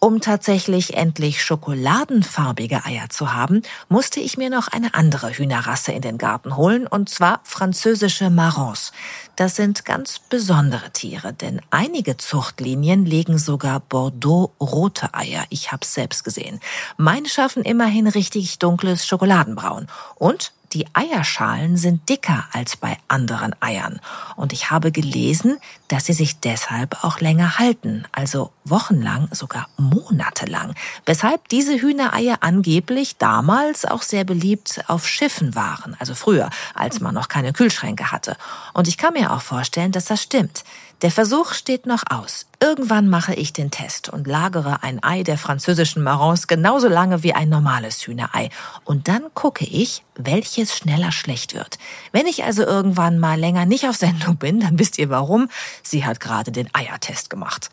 Um 0.00 0.20
tatsächlich 0.20 0.94
endlich 0.96 1.42
schokoladenfarbige 1.42 2.84
Eier 2.84 3.10
zu 3.10 3.34
haben, 3.34 3.62
musste 3.88 4.20
ich 4.20 4.38
mir 4.38 4.48
noch 4.48 4.68
eine 4.68 4.94
andere 4.94 5.30
Hühnerrasse 5.30 5.90
in 5.90 6.02
den 6.02 6.18
Garten 6.18 6.56
holen, 6.56 6.86
und 6.86 7.08
zwar 7.08 7.40
französische 7.42 8.30
Marrons. 8.30 8.92
Das 9.34 9.56
sind 9.56 9.84
ganz 9.84 10.20
besondere 10.20 10.92
Tiere, 10.92 11.32
denn 11.32 11.60
einige 11.70 12.16
Zuchtlinien 12.16 13.06
legen 13.06 13.38
sogar 13.38 13.80
Bordeaux-rote 13.80 15.14
Eier. 15.14 15.44
Ich 15.50 15.72
hab's 15.72 15.94
selbst 15.94 16.22
gesehen. 16.22 16.60
Meine 16.96 17.28
schaffen 17.28 17.64
immerhin 17.64 18.06
richtig 18.06 18.60
dunkles 18.60 19.04
Schokoladenbraun. 19.04 19.88
Und 20.14 20.52
die 20.72 20.86
Eierschalen 20.92 21.76
sind 21.76 22.08
dicker 22.08 22.46
als 22.52 22.76
bei 22.76 22.98
anderen 23.08 23.54
Eiern. 23.60 24.00
Und 24.36 24.52
ich 24.52 24.70
habe 24.70 24.92
gelesen, 24.92 25.58
dass 25.88 26.06
sie 26.06 26.12
sich 26.12 26.40
deshalb 26.40 27.04
auch 27.04 27.20
länger 27.20 27.58
halten, 27.58 28.04
also 28.12 28.52
wochenlang, 28.64 29.28
sogar 29.32 29.68
monatelang. 29.76 30.74
Weshalb 31.06 31.48
diese 31.48 31.80
Hühnereier 31.80 32.38
angeblich 32.40 33.16
damals 33.16 33.84
auch 33.84 34.02
sehr 34.02 34.24
beliebt 34.24 34.84
auf 34.88 35.08
Schiffen 35.08 35.54
waren, 35.54 35.96
also 35.98 36.14
früher, 36.14 36.50
als 36.74 37.00
man 37.00 37.14
noch 37.14 37.28
keine 37.28 37.52
Kühlschränke 37.52 38.12
hatte. 38.12 38.36
Und 38.74 38.88
ich 38.88 38.98
kann 38.98 39.14
mir 39.14 39.32
auch 39.32 39.42
vorstellen, 39.42 39.92
dass 39.92 40.06
das 40.06 40.22
stimmt. 40.22 40.64
Der 41.02 41.12
Versuch 41.12 41.52
steht 41.52 41.86
noch 41.86 42.02
aus. 42.10 42.46
Irgendwann 42.60 43.08
mache 43.08 43.32
ich 43.32 43.52
den 43.52 43.70
Test 43.70 44.08
und 44.08 44.26
lagere 44.26 44.82
ein 44.82 45.00
Ei 45.00 45.22
der 45.22 45.38
französischen 45.38 46.02
Marrons 46.02 46.48
genauso 46.48 46.88
lange 46.88 47.22
wie 47.22 47.34
ein 47.34 47.48
normales 47.48 48.04
Hühnerei. 48.04 48.50
Und 48.82 49.06
dann 49.06 49.26
gucke 49.32 49.64
ich, 49.64 50.02
welches 50.16 50.76
schneller 50.76 51.12
schlecht 51.12 51.54
wird. 51.54 51.78
Wenn 52.10 52.26
ich 52.26 52.42
also 52.42 52.64
irgendwann 52.64 53.20
mal 53.20 53.38
länger 53.38 53.64
nicht 53.64 53.86
auf 53.86 53.94
Sendung 53.94 54.38
bin, 54.38 54.58
dann 54.58 54.80
wisst 54.80 54.98
ihr 54.98 55.08
warum. 55.08 55.48
Sie 55.84 56.04
hat 56.04 56.18
gerade 56.18 56.50
den 56.50 56.68
Eiertest 56.74 57.30
gemacht. 57.30 57.70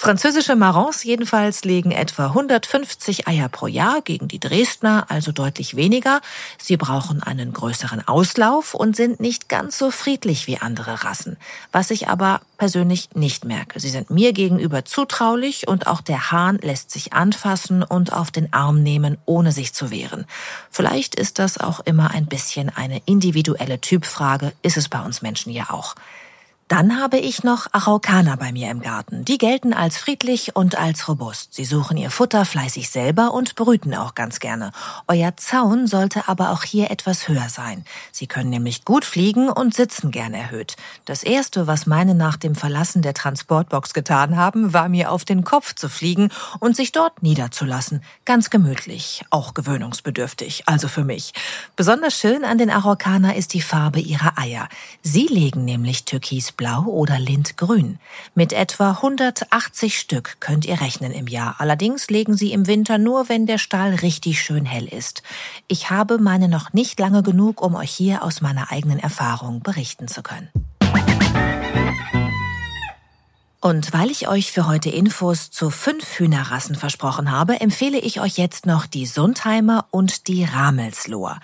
Französische 0.00 0.56
Marrons 0.56 1.04
jedenfalls 1.04 1.62
legen 1.62 1.90
etwa 1.90 2.28
150 2.28 3.28
Eier 3.28 3.50
pro 3.50 3.66
Jahr 3.66 4.00
gegen 4.00 4.28
die 4.28 4.40
Dresdner, 4.40 5.04
also 5.10 5.30
deutlich 5.30 5.76
weniger. 5.76 6.22
Sie 6.56 6.78
brauchen 6.78 7.22
einen 7.22 7.52
größeren 7.52 8.08
Auslauf 8.08 8.72
und 8.72 8.96
sind 8.96 9.20
nicht 9.20 9.50
ganz 9.50 9.76
so 9.76 9.90
friedlich 9.90 10.46
wie 10.46 10.56
andere 10.56 11.04
Rassen, 11.04 11.36
was 11.70 11.90
ich 11.90 12.08
aber 12.08 12.40
persönlich 12.56 13.10
nicht 13.12 13.44
merke. 13.44 13.78
Sie 13.78 13.90
sind 13.90 14.08
mir 14.08 14.32
gegenüber 14.32 14.86
zutraulich 14.86 15.68
und 15.68 15.86
auch 15.86 16.00
der 16.00 16.30
Hahn 16.30 16.56
lässt 16.62 16.90
sich 16.90 17.12
anfassen 17.12 17.82
und 17.82 18.14
auf 18.14 18.30
den 18.30 18.54
Arm 18.54 18.82
nehmen, 18.82 19.18
ohne 19.26 19.52
sich 19.52 19.74
zu 19.74 19.90
wehren. 19.90 20.24
Vielleicht 20.70 21.14
ist 21.14 21.38
das 21.38 21.58
auch 21.58 21.80
immer 21.80 22.10
ein 22.12 22.24
bisschen 22.24 22.70
eine 22.74 23.02
individuelle 23.04 23.82
Typfrage, 23.82 24.54
ist 24.62 24.78
es 24.78 24.88
bei 24.88 25.02
uns 25.02 25.20
Menschen 25.20 25.52
ja 25.52 25.68
auch. 25.68 25.94
Dann 26.70 27.00
habe 27.00 27.18
ich 27.18 27.42
noch 27.42 27.66
Araukaner 27.72 28.36
bei 28.36 28.52
mir 28.52 28.70
im 28.70 28.80
Garten. 28.80 29.24
Die 29.24 29.38
gelten 29.38 29.74
als 29.74 29.98
friedlich 29.98 30.54
und 30.54 30.78
als 30.78 31.08
robust. 31.08 31.52
Sie 31.52 31.64
suchen 31.64 31.96
ihr 31.96 32.12
Futter 32.12 32.44
fleißig 32.44 32.90
selber 32.90 33.34
und 33.34 33.56
brüten 33.56 33.92
auch 33.92 34.14
ganz 34.14 34.38
gerne. 34.38 34.70
Euer 35.08 35.36
Zaun 35.36 35.88
sollte 35.88 36.28
aber 36.28 36.50
auch 36.50 36.62
hier 36.62 36.92
etwas 36.92 37.26
höher 37.26 37.48
sein. 37.48 37.84
Sie 38.12 38.28
können 38.28 38.50
nämlich 38.50 38.84
gut 38.84 39.04
fliegen 39.04 39.48
und 39.48 39.74
sitzen 39.74 40.12
gern 40.12 40.32
erhöht. 40.32 40.76
Das 41.06 41.24
erste, 41.24 41.66
was 41.66 41.86
meine 41.86 42.14
nach 42.14 42.36
dem 42.36 42.54
Verlassen 42.54 43.02
der 43.02 43.14
Transportbox 43.14 43.92
getan 43.92 44.36
haben, 44.36 44.72
war 44.72 44.88
mir 44.88 45.10
auf 45.10 45.24
den 45.24 45.42
Kopf 45.42 45.74
zu 45.74 45.88
fliegen 45.88 46.28
und 46.60 46.76
sich 46.76 46.92
dort 46.92 47.20
niederzulassen. 47.20 48.00
Ganz 48.24 48.48
gemütlich, 48.48 49.24
auch 49.30 49.54
gewöhnungsbedürftig, 49.54 50.68
also 50.68 50.86
für 50.86 51.02
mich. 51.02 51.32
Besonders 51.74 52.16
schön 52.16 52.44
an 52.44 52.58
den 52.58 52.70
Araukaner 52.70 53.34
ist 53.34 53.54
die 53.54 53.60
Farbe 53.60 53.98
ihrer 53.98 54.38
Eier. 54.38 54.68
Sie 55.02 55.26
legen 55.26 55.64
nämlich 55.64 56.04
Türkis 56.04 56.52
Blau 56.60 56.82
oder 56.82 57.18
Lindgrün. 57.18 57.98
Mit 58.34 58.52
etwa 58.52 58.90
180 58.90 59.98
Stück 59.98 60.36
könnt 60.40 60.66
ihr 60.66 60.82
rechnen 60.82 61.10
im 61.10 61.26
Jahr. 61.26 61.54
Allerdings 61.56 62.10
legen 62.10 62.36
sie 62.36 62.52
im 62.52 62.66
Winter 62.66 62.98
nur, 62.98 63.30
wenn 63.30 63.46
der 63.46 63.56
Stall 63.56 63.94
richtig 63.94 64.42
schön 64.42 64.66
hell 64.66 64.86
ist. 64.86 65.22
Ich 65.68 65.88
habe 65.88 66.18
meine 66.18 66.48
noch 66.48 66.74
nicht 66.74 67.00
lange 67.00 67.22
genug, 67.22 67.62
um 67.62 67.76
euch 67.76 67.90
hier 67.90 68.22
aus 68.22 68.42
meiner 68.42 68.70
eigenen 68.70 68.98
Erfahrung 68.98 69.62
berichten 69.62 70.06
zu 70.06 70.22
können. 70.22 70.50
Und 73.62 73.94
weil 73.94 74.10
ich 74.10 74.28
euch 74.28 74.52
für 74.52 74.66
heute 74.66 74.90
Infos 74.90 75.50
zu 75.50 75.70
fünf 75.70 76.18
Hühnerrassen 76.18 76.74
versprochen 76.74 77.30
habe, 77.30 77.58
empfehle 77.62 77.98
ich 77.98 78.20
euch 78.20 78.36
jetzt 78.36 78.66
noch 78.66 78.84
die 78.84 79.06
Sundheimer 79.06 79.86
und 79.90 80.28
die 80.28 80.44
Ramelslohr. 80.44 81.40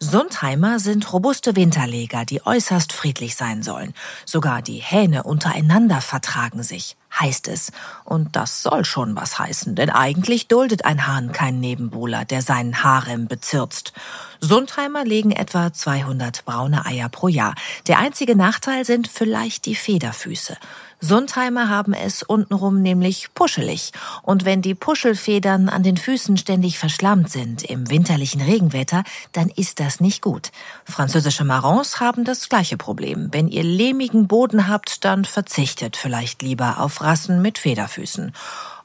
Sundheimer 0.00 0.78
sind 0.78 1.12
robuste 1.12 1.56
Winterleger, 1.56 2.24
die 2.24 2.46
äußerst 2.46 2.92
friedlich 2.92 3.34
sein 3.34 3.64
sollen. 3.64 3.94
Sogar 4.24 4.62
die 4.62 4.78
Hähne 4.78 5.24
untereinander 5.24 6.00
vertragen 6.00 6.62
sich, 6.62 6.96
heißt 7.20 7.48
es. 7.48 7.72
Und 8.04 8.36
das 8.36 8.62
soll 8.62 8.84
schon 8.84 9.16
was 9.16 9.38
heißen, 9.38 9.74
denn 9.74 9.90
eigentlich 9.90 10.48
duldet 10.48 10.84
ein 10.84 11.06
Hahn 11.06 11.32
keinen 11.32 11.60
Nebenbuhler, 11.60 12.24
der 12.24 12.42
seinen 12.42 12.82
Harem 12.82 13.28
bezirzt. 13.28 13.92
Sundheimer 14.40 15.04
legen 15.04 15.32
etwa 15.32 15.72
200 15.72 16.44
braune 16.44 16.86
Eier 16.86 17.08
pro 17.08 17.28
Jahr. 17.28 17.54
Der 17.86 17.98
einzige 17.98 18.36
Nachteil 18.36 18.84
sind 18.84 19.08
vielleicht 19.08 19.66
die 19.66 19.74
Federfüße. 19.74 20.56
Sundheimer 21.00 21.68
haben 21.68 21.92
es 21.92 22.24
untenrum 22.24 22.82
nämlich 22.82 23.32
puschelig. 23.32 23.92
Und 24.22 24.44
wenn 24.44 24.62
die 24.62 24.74
Puschelfedern 24.74 25.68
an 25.68 25.84
den 25.84 25.96
Füßen 25.96 26.36
ständig 26.36 26.76
verschlammt 26.76 27.30
sind 27.30 27.62
im 27.62 27.88
winterlichen 27.88 28.40
Regenwetter, 28.40 29.04
dann 29.32 29.48
ist 29.48 29.78
das 29.78 30.00
nicht 30.00 30.22
gut. 30.22 30.50
Französische 30.84 31.44
Marrons 31.44 32.00
haben 32.00 32.24
das 32.24 32.48
gleiche 32.48 32.76
Problem. 32.76 33.28
Wenn 33.30 33.46
ihr 33.46 33.62
lehmigen 33.62 34.26
Boden 34.26 34.66
habt, 34.66 35.04
dann 35.04 35.24
verzichtet 35.24 35.96
vielleicht 35.96 36.42
lieber 36.42 36.80
auf 36.80 37.00
Rassen 37.08 37.40
mit 37.40 37.56
Federfüßen 37.56 38.34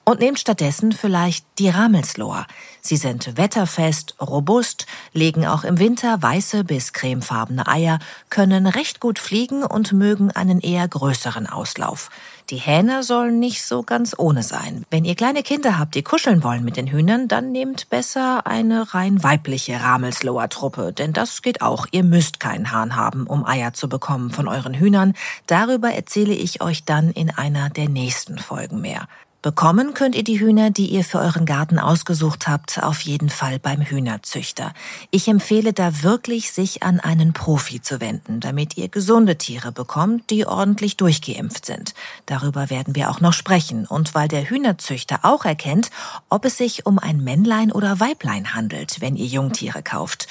und 0.05 0.19
nehmt 0.19 0.39
stattdessen 0.39 0.91
vielleicht 0.91 1.45
die 1.59 1.69
Ramelslohr. 1.69 2.45
Sie 2.81 2.97
sind 2.97 3.37
wetterfest, 3.37 4.15
robust, 4.19 4.85
legen 5.13 5.45
auch 5.45 5.63
im 5.63 5.79
Winter 5.79 6.21
weiße 6.21 6.65
bis 6.65 6.91
cremefarbene 6.91 7.67
Eier, 7.67 7.99
können 8.29 8.67
recht 8.67 8.99
gut 8.99 9.19
fliegen 9.19 9.63
und 9.63 9.93
mögen 9.93 10.31
einen 10.31 10.59
eher 10.59 10.87
größeren 10.87 11.47
Auslauf. 11.47 12.09
Die 12.49 12.57
Hähne 12.57 13.03
sollen 13.03 13.39
nicht 13.39 13.63
so 13.63 13.83
ganz 13.83 14.13
ohne 14.17 14.43
sein. 14.43 14.83
Wenn 14.89 15.05
ihr 15.05 15.15
kleine 15.15 15.43
Kinder 15.43 15.79
habt, 15.79 15.95
die 15.95 16.03
kuscheln 16.03 16.43
wollen 16.43 16.65
mit 16.65 16.75
den 16.75 16.87
Hühnern, 16.87 17.29
dann 17.29 17.53
nehmt 17.53 17.89
besser 17.89 18.45
eine 18.45 18.93
rein 18.93 19.23
weibliche 19.23 19.81
Ramelsloher 19.81 20.49
Truppe, 20.49 20.91
denn 20.91 21.13
das 21.13 21.41
geht 21.41 21.61
auch. 21.61 21.87
Ihr 21.91 22.03
müsst 22.03 22.41
keinen 22.41 22.71
Hahn 22.71 22.97
haben, 22.97 23.27
um 23.27 23.45
Eier 23.45 23.71
zu 23.73 23.87
bekommen 23.87 24.29
von 24.29 24.49
euren 24.49 24.73
Hühnern. 24.73 25.13
Darüber 25.47 25.93
erzähle 25.93 26.33
ich 26.33 26.61
euch 26.61 26.83
dann 26.83 27.11
in 27.11 27.29
einer 27.29 27.69
der 27.69 27.87
nächsten 27.87 28.37
Folgen 28.37 28.81
mehr. 28.81 29.07
Bekommen 29.43 29.93
könnt 29.93 30.15
ihr 30.15 30.23
die 30.23 30.39
Hühner, 30.39 30.71
die 30.71 30.85
ihr 30.85 31.03
für 31.03 31.19
euren 31.19 31.45
Garten 31.45 31.77
ausgesucht 31.77 32.47
habt, 32.47 32.81
auf 32.81 33.01
jeden 33.01 33.29
Fall 33.29 33.59
beim 33.59 33.81
Hühnerzüchter. 33.81 34.73
Ich 35.11 35.27
empfehle 35.27 35.73
da 35.73 36.01
wirklich, 36.01 36.53
sich 36.53 36.81
an 36.81 37.01
einen 37.01 37.33
Profi 37.33 37.81
zu 37.81 37.99
wenden, 37.99 38.39
damit 38.39 38.77
ihr 38.77 38.87
gesunde 38.87 39.37
Tiere 39.37 39.73
bekommt, 39.73 40.29
die 40.29 40.47
ordentlich 40.47 40.95
durchgeimpft 40.95 41.65
sind. 41.65 41.93
Darüber 42.25 42.69
werden 42.69 42.95
wir 42.95 43.11
auch 43.11 43.19
noch 43.19 43.33
sprechen 43.33 43.85
und 43.85 44.15
weil 44.15 44.29
der 44.29 44.49
Hühnerzüchter 44.49 45.19
auch 45.23 45.43
erkennt, 45.43 45.91
ob 46.29 46.45
es 46.45 46.55
sich 46.55 46.85
um 46.85 46.97
ein 46.97 47.21
Männlein 47.21 47.73
oder 47.73 47.99
Weiblein 47.99 48.55
handelt, 48.55 49.01
wenn 49.01 49.17
ihr 49.17 49.25
Jungtiere 49.25 49.83
kauft. 49.83 50.27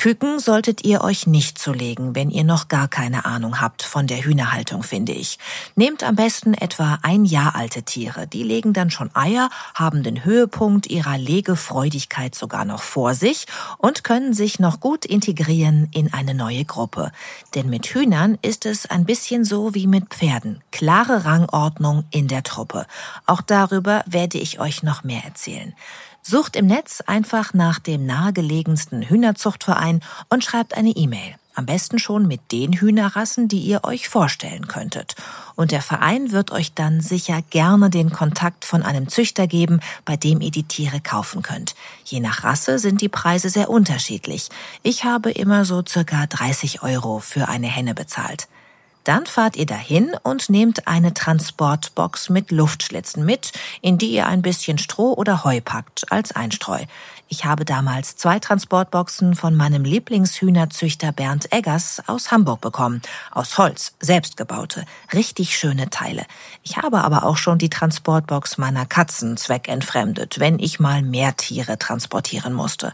Küken 0.00 0.38
solltet 0.38 0.82
ihr 0.86 1.02
euch 1.04 1.26
nicht 1.26 1.58
zulegen, 1.58 2.14
wenn 2.14 2.30
ihr 2.30 2.42
noch 2.42 2.68
gar 2.68 2.88
keine 2.88 3.26
Ahnung 3.26 3.60
habt 3.60 3.82
von 3.82 4.06
der 4.06 4.24
Hühnerhaltung, 4.24 4.82
finde 4.82 5.12
ich. 5.12 5.38
Nehmt 5.76 6.04
am 6.04 6.16
besten 6.16 6.54
etwa 6.54 6.98
ein 7.02 7.26
Jahr 7.26 7.54
alte 7.54 7.82
Tiere. 7.82 8.26
Die 8.26 8.42
legen 8.42 8.72
dann 8.72 8.90
schon 8.90 9.14
Eier, 9.14 9.50
haben 9.74 10.02
den 10.02 10.24
Höhepunkt 10.24 10.86
ihrer 10.86 11.18
Legefreudigkeit 11.18 12.34
sogar 12.34 12.64
noch 12.64 12.80
vor 12.80 13.12
sich 13.14 13.44
und 13.76 14.02
können 14.02 14.32
sich 14.32 14.58
noch 14.58 14.80
gut 14.80 15.04
integrieren 15.04 15.90
in 15.92 16.10
eine 16.14 16.32
neue 16.32 16.64
Gruppe. 16.64 17.12
Denn 17.54 17.68
mit 17.68 17.84
Hühnern 17.88 18.38
ist 18.40 18.64
es 18.64 18.86
ein 18.86 19.04
bisschen 19.04 19.44
so 19.44 19.74
wie 19.74 19.86
mit 19.86 20.14
Pferden. 20.14 20.62
Klare 20.72 21.26
Rangordnung 21.26 22.04
in 22.10 22.26
der 22.26 22.42
Truppe. 22.42 22.86
Auch 23.26 23.42
darüber 23.42 24.02
werde 24.06 24.38
ich 24.38 24.60
euch 24.60 24.82
noch 24.82 25.04
mehr 25.04 25.24
erzählen. 25.26 25.74
Sucht 26.22 26.56
im 26.56 26.66
Netz 26.66 27.00
einfach 27.00 27.54
nach 27.54 27.78
dem 27.78 28.04
nahegelegensten 28.04 29.02
Hühnerzuchtverein 29.02 30.00
und 30.28 30.44
schreibt 30.44 30.76
eine 30.76 30.90
E-Mail. 30.90 31.34
Am 31.54 31.66
besten 31.66 31.98
schon 31.98 32.28
mit 32.28 32.52
den 32.52 32.74
Hühnerrassen, 32.74 33.48
die 33.48 33.58
ihr 33.58 33.84
euch 33.84 34.08
vorstellen 34.08 34.68
könntet. 34.68 35.16
Und 35.56 35.72
der 35.72 35.82
Verein 35.82 36.30
wird 36.30 36.52
euch 36.52 36.72
dann 36.74 37.00
sicher 37.00 37.42
gerne 37.50 37.90
den 37.90 38.10
Kontakt 38.10 38.64
von 38.64 38.82
einem 38.82 39.08
Züchter 39.08 39.46
geben, 39.46 39.80
bei 40.04 40.16
dem 40.16 40.40
ihr 40.40 40.52
die 40.52 40.62
Tiere 40.62 41.00
kaufen 41.00 41.42
könnt. 41.42 41.74
Je 42.04 42.20
nach 42.20 42.44
Rasse 42.44 42.78
sind 42.78 43.00
die 43.00 43.08
Preise 43.08 43.50
sehr 43.50 43.68
unterschiedlich. 43.68 44.48
Ich 44.82 45.04
habe 45.04 45.30
immer 45.32 45.64
so 45.64 45.82
circa 45.86 46.26
30 46.26 46.82
Euro 46.82 47.18
für 47.18 47.48
eine 47.48 47.66
Henne 47.66 47.94
bezahlt. 47.94 48.46
Dann 49.04 49.24
fahrt 49.26 49.56
ihr 49.56 49.66
dahin 49.66 50.14
und 50.22 50.50
nehmt 50.50 50.86
eine 50.86 51.14
Transportbox 51.14 52.28
mit 52.28 52.50
Luftschlitzen 52.50 53.24
mit, 53.24 53.52
in 53.80 53.96
die 53.96 54.10
ihr 54.10 54.26
ein 54.26 54.42
bisschen 54.42 54.78
Stroh 54.78 55.14
oder 55.14 55.42
Heu 55.44 55.60
packt 55.60 56.12
als 56.12 56.32
Einstreu. 56.32 56.84
Ich 57.32 57.44
habe 57.44 57.64
damals 57.64 58.16
zwei 58.16 58.40
Transportboxen 58.40 59.36
von 59.36 59.54
meinem 59.54 59.84
Lieblingshühnerzüchter 59.84 61.12
Bernd 61.12 61.52
Eggers 61.52 62.02
aus 62.08 62.32
Hamburg 62.32 62.60
bekommen. 62.60 63.02
Aus 63.30 63.56
Holz, 63.56 63.94
selbstgebaute, 64.00 64.84
richtig 65.14 65.56
schöne 65.56 65.88
Teile. 65.90 66.26
Ich 66.62 66.76
habe 66.76 67.02
aber 67.02 67.24
auch 67.24 67.36
schon 67.36 67.58
die 67.58 67.70
Transportbox 67.70 68.58
meiner 68.58 68.84
Katzen 68.84 69.36
zweckentfremdet, 69.36 70.40
wenn 70.40 70.58
ich 70.58 70.80
mal 70.80 71.02
mehr 71.02 71.36
Tiere 71.36 71.78
transportieren 71.78 72.52
musste. 72.52 72.92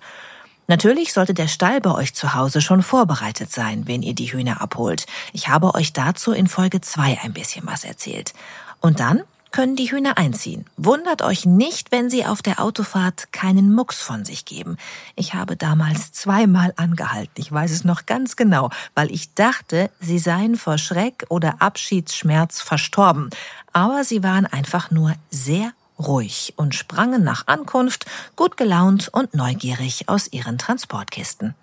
Natürlich 0.68 1.12
sollte 1.12 1.34
der 1.34 1.48
Stall 1.48 1.80
bei 1.80 1.94
euch 1.94 2.14
zu 2.14 2.34
Hause 2.34 2.60
schon 2.60 2.82
vorbereitet 2.82 3.52
sein, 3.52 3.86
wenn 3.86 4.02
ihr 4.02 4.14
die 4.14 4.32
Hühner 4.32 4.60
abholt. 4.60 5.06
Ich 5.32 5.48
habe 5.48 5.74
euch 5.74 5.92
dazu 5.92 6.32
in 6.32 6.48
Folge 6.48 6.80
2 6.80 7.20
ein 7.22 7.32
bisschen 7.32 7.66
was 7.66 7.84
erzählt. 7.84 8.34
Und 8.80 9.00
dann 9.00 9.22
können 9.52 9.76
die 9.76 9.90
Hühner 9.90 10.18
einziehen. 10.18 10.66
Wundert 10.76 11.22
euch 11.22 11.46
nicht, 11.46 11.92
wenn 11.92 12.10
sie 12.10 12.26
auf 12.26 12.42
der 12.42 12.60
Autofahrt 12.60 13.32
keinen 13.32 13.72
Mucks 13.72 14.02
von 14.02 14.24
sich 14.24 14.44
geben. 14.44 14.76
Ich 15.14 15.34
habe 15.34 15.56
damals 15.56 16.12
zweimal 16.12 16.74
angehalten. 16.76 17.32
Ich 17.36 17.50
weiß 17.50 17.70
es 17.70 17.84
noch 17.84 18.04
ganz 18.04 18.36
genau, 18.36 18.70
weil 18.94 19.10
ich 19.10 19.34
dachte, 19.34 19.90
sie 20.00 20.18
seien 20.18 20.56
vor 20.56 20.78
Schreck 20.78 21.24
oder 21.30 21.62
Abschiedsschmerz 21.62 22.60
verstorben. 22.60 23.30
Aber 23.72 24.04
sie 24.04 24.22
waren 24.22 24.46
einfach 24.46 24.90
nur 24.90 25.14
sehr 25.30 25.72
ruhig 25.98 26.54
und 26.56 26.74
sprangen 26.74 27.24
nach 27.24 27.46
Ankunft 27.46 28.06
gut 28.36 28.56
gelaunt 28.56 29.08
und 29.12 29.34
neugierig 29.34 30.08
aus 30.08 30.32
ihren 30.32 30.58
Transportkisten. 30.58 31.54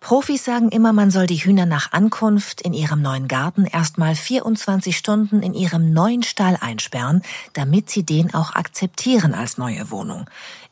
Profis 0.00 0.44
sagen 0.44 0.68
immer, 0.68 0.92
man 0.92 1.10
soll 1.10 1.26
die 1.26 1.36
Hühner 1.36 1.66
nach 1.66 1.92
Ankunft 1.92 2.60
in 2.60 2.74
ihrem 2.74 3.02
neuen 3.02 3.28
Garten 3.28 3.64
erstmal 3.64 4.14
24 4.14 4.96
Stunden 4.96 5.42
in 5.42 5.54
ihrem 5.54 5.92
neuen 5.92 6.22
Stall 6.22 6.56
einsperren, 6.60 7.22
damit 7.54 7.90
sie 7.90 8.04
den 8.04 8.32
auch 8.32 8.54
akzeptieren 8.54 9.34
als 9.34 9.58
neue 9.58 9.90
Wohnung. 9.90 10.26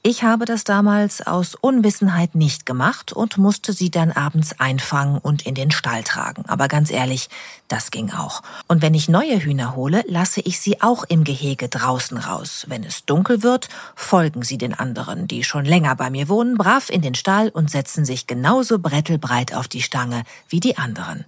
Ich 0.07 0.23
habe 0.23 0.45
das 0.45 0.65
damals 0.65 1.27
aus 1.27 1.55
Unwissenheit 1.55 2.35
nicht 2.35 2.67
gemacht 2.67 3.15
und 3.15 3.39
musste 3.39 3.73
sie 3.73 3.91
dann 3.91 4.13
abends 4.13 4.61
einfangen 4.61 5.17
und 5.17 5.47
in 5.47 5.55
den 5.55 5.71
Stall 5.71 6.03
tragen. 6.03 6.45
Aber 6.47 6.69
ganz 6.69 6.91
ehrlich, 6.91 7.31
das 7.69 7.91
ging 7.91 8.13
auch. 8.13 8.43
Und 8.69 8.83
wenn 8.83 8.93
ich 8.93 9.09
neue 9.09 9.43
Hühner 9.43 9.75
hole, 9.75 10.05
lasse 10.07 10.43
ich 10.43 10.61
sie 10.61 10.83
auch 10.83 11.05
im 11.09 11.25
Gehege 11.25 11.71
draußen 11.71 12.19
raus. 12.19 12.67
Wenn 12.69 12.85
es 12.85 13.07
dunkel 13.07 13.43
wird, 13.43 13.71
folgen 13.97 14.43
sie 14.43 14.59
den 14.59 14.75
anderen, 14.75 15.27
die 15.27 15.43
schon 15.43 15.65
länger 15.65 15.97
bei 15.97 16.11
mir 16.11 16.29
wohnen, 16.29 16.59
brav 16.59 16.91
in 16.91 17.01
den 17.01 17.15
Stall 17.15 17.49
und 17.49 17.71
setzen 17.71 18.05
sich 18.05 18.27
genauso 18.27 18.79
brettelbreit 19.19 19.55
auf 19.55 19.69
die 19.69 19.83
Stange 19.83 20.25
wie 20.49 20.61
die 20.61 20.77
anderen. 20.77 21.25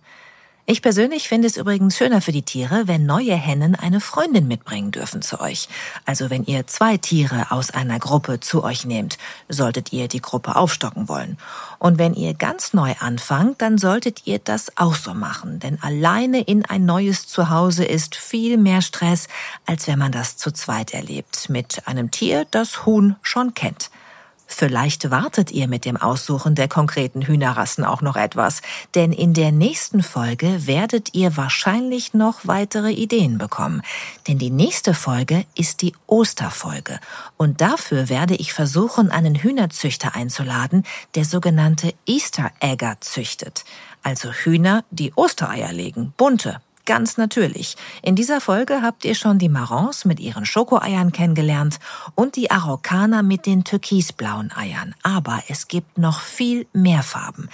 Ich 0.69 0.83
persönlich 0.83 1.29
finde 1.29 1.47
es 1.47 1.57
übrigens 1.57 1.97
schöner 1.97 2.21
für 2.21 2.33
die 2.33 2.43
Tiere, 2.43 2.89
wenn 2.89 3.07
neue 3.07 3.37
Hennen 3.37 3.77
eine 3.77 4.01
Freundin 4.01 4.49
mitbringen 4.49 4.91
dürfen 4.91 5.23
zu 5.23 5.41
euch. 5.41 5.69
Also 6.07 6.29
wenn 6.29 6.45
ihr 6.45 6.67
zwei 6.67 6.97
Tiere 6.97 7.53
aus 7.53 7.71
einer 7.71 8.01
Gruppe 8.01 8.41
zu 8.41 8.65
euch 8.65 8.85
nehmt, 8.85 9.17
solltet 9.49 9.93
ihr 9.93 10.09
die 10.09 10.21
Gruppe 10.21 10.57
aufstocken 10.57 11.09
wollen. 11.09 11.39
Und 11.79 12.01
wenn 12.01 12.15
ihr 12.15 12.35
ganz 12.35 12.73
neu 12.73 12.95
anfangt, 12.99 13.63
dann 13.63 13.79
solltet 13.79 14.27
ihr 14.27 14.41
das 14.41 14.77
auch 14.77 14.97
so 14.97 15.15
machen, 15.15 15.61
denn 15.61 15.81
alleine 15.83 16.41
in 16.41 16.65
ein 16.65 16.85
neues 16.85 17.29
Zuhause 17.29 17.85
ist 17.85 18.17
viel 18.17 18.57
mehr 18.57 18.83
Stress, 18.83 19.29
als 19.67 19.87
wenn 19.87 20.01
man 20.01 20.11
das 20.11 20.37
zu 20.37 20.51
zweit 20.51 20.93
erlebt, 20.93 21.49
mit 21.49 21.87
einem 21.87 22.11
Tier, 22.11 22.45
das 22.51 22.85
Huhn 22.85 23.15
schon 23.23 23.55
kennt. 23.55 23.91
Vielleicht 24.47 25.11
wartet 25.11 25.51
ihr 25.51 25.69
mit 25.69 25.85
dem 25.85 25.97
Aussuchen 25.97 26.55
der 26.55 26.69
konkreten 26.69 27.23
Hühnerrassen 27.23 27.85
auch 27.85 28.01
noch 28.01 28.17
etwas, 28.17 28.63
denn 28.95 29.13
in 29.13 29.35
der 29.35 29.53
nächsten 29.53 30.03
Folge 30.03 30.67
werdet 30.67 31.15
ihr 31.15 31.37
wahrscheinlich 31.37 32.15
noch 32.15 32.41
weitere 32.45 32.93
Ideen 32.93 33.39
bekommen. 33.39 33.83
Denn 34.29 34.39
die 34.39 34.51
nächste 34.51 34.95
Folge 34.95 35.45
ist 35.57 35.83
die 35.83 35.95
Osterfolge 36.07 37.01
und 37.37 37.61
dafür 37.61 38.09
werde 38.09 38.37
ich 38.37 38.53
versuchen, 38.53 39.11
einen 39.11 39.35
Hühnerzüchter 39.35 40.15
einzuladen, 40.15 40.85
der 41.17 41.25
sogenannte 41.25 41.93
Easter 42.07 42.51
Egger 42.61 42.97
züchtet. 43.01 43.65
Also 44.03 44.31
Hühner, 44.31 44.85
die 44.91 45.13
Ostereier 45.17 45.73
legen, 45.73 46.15
bunte, 46.17 46.61
ganz 46.87 47.19
natürlich. 47.19 47.77
In 48.01 48.17
dieser 48.17 48.41
Folge 48.41 48.81
habt 48.81 49.05
ihr 49.05 49.15
schon 49.15 49.39
die 49.39 49.49
Marrons 49.49 50.05
mit 50.05 50.21
ihren 50.21 50.47
Schokoeiern 50.47 51.13
kennengelernt 51.13 51.79
und 52.15 52.37
die 52.37 52.51
Araukaner 52.51 53.23
mit 53.23 53.45
den 53.45 53.65
türkisblauen 53.65 54.53
Eiern. 54.57 54.95
Aber 55.03 55.43
es 55.49 55.69
gibt 55.69 55.99
noch 55.99 56.21
viel 56.21 56.67
mehr 56.73 57.03
Farben. 57.03 57.51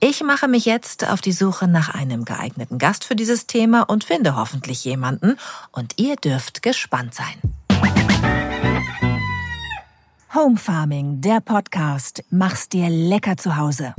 Ich 0.00 0.22
mache 0.22 0.48
mich 0.48 0.64
jetzt 0.64 1.08
auf 1.08 1.20
die 1.20 1.32
Suche 1.32 1.68
nach 1.68 1.94
einem 1.94 2.24
geeigneten 2.24 2.78
Gast 2.78 3.04
für 3.04 3.16
dieses 3.16 3.46
Thema 3.46 3.82
und 3.82 4.04
finde 4.04 4.36
hoffentlich 4.36 4.84
jemanden. 4.84 5.36
Und 5.72 5.94
ihr 5.98 6.16
dürft 6.16 6.62
gespannt 6.62 7.14
sein. 7.14 7.36
Home 10.34 10.58
Farming, 10.58 11.22
der 11.22 11.40
Podcast. 11.40 12.22
Mach's 12.30 12.68
dir 12.68 12.90
lecker 12.90 13.36
zu 13.36 13.56
Hause. 13.56 13.94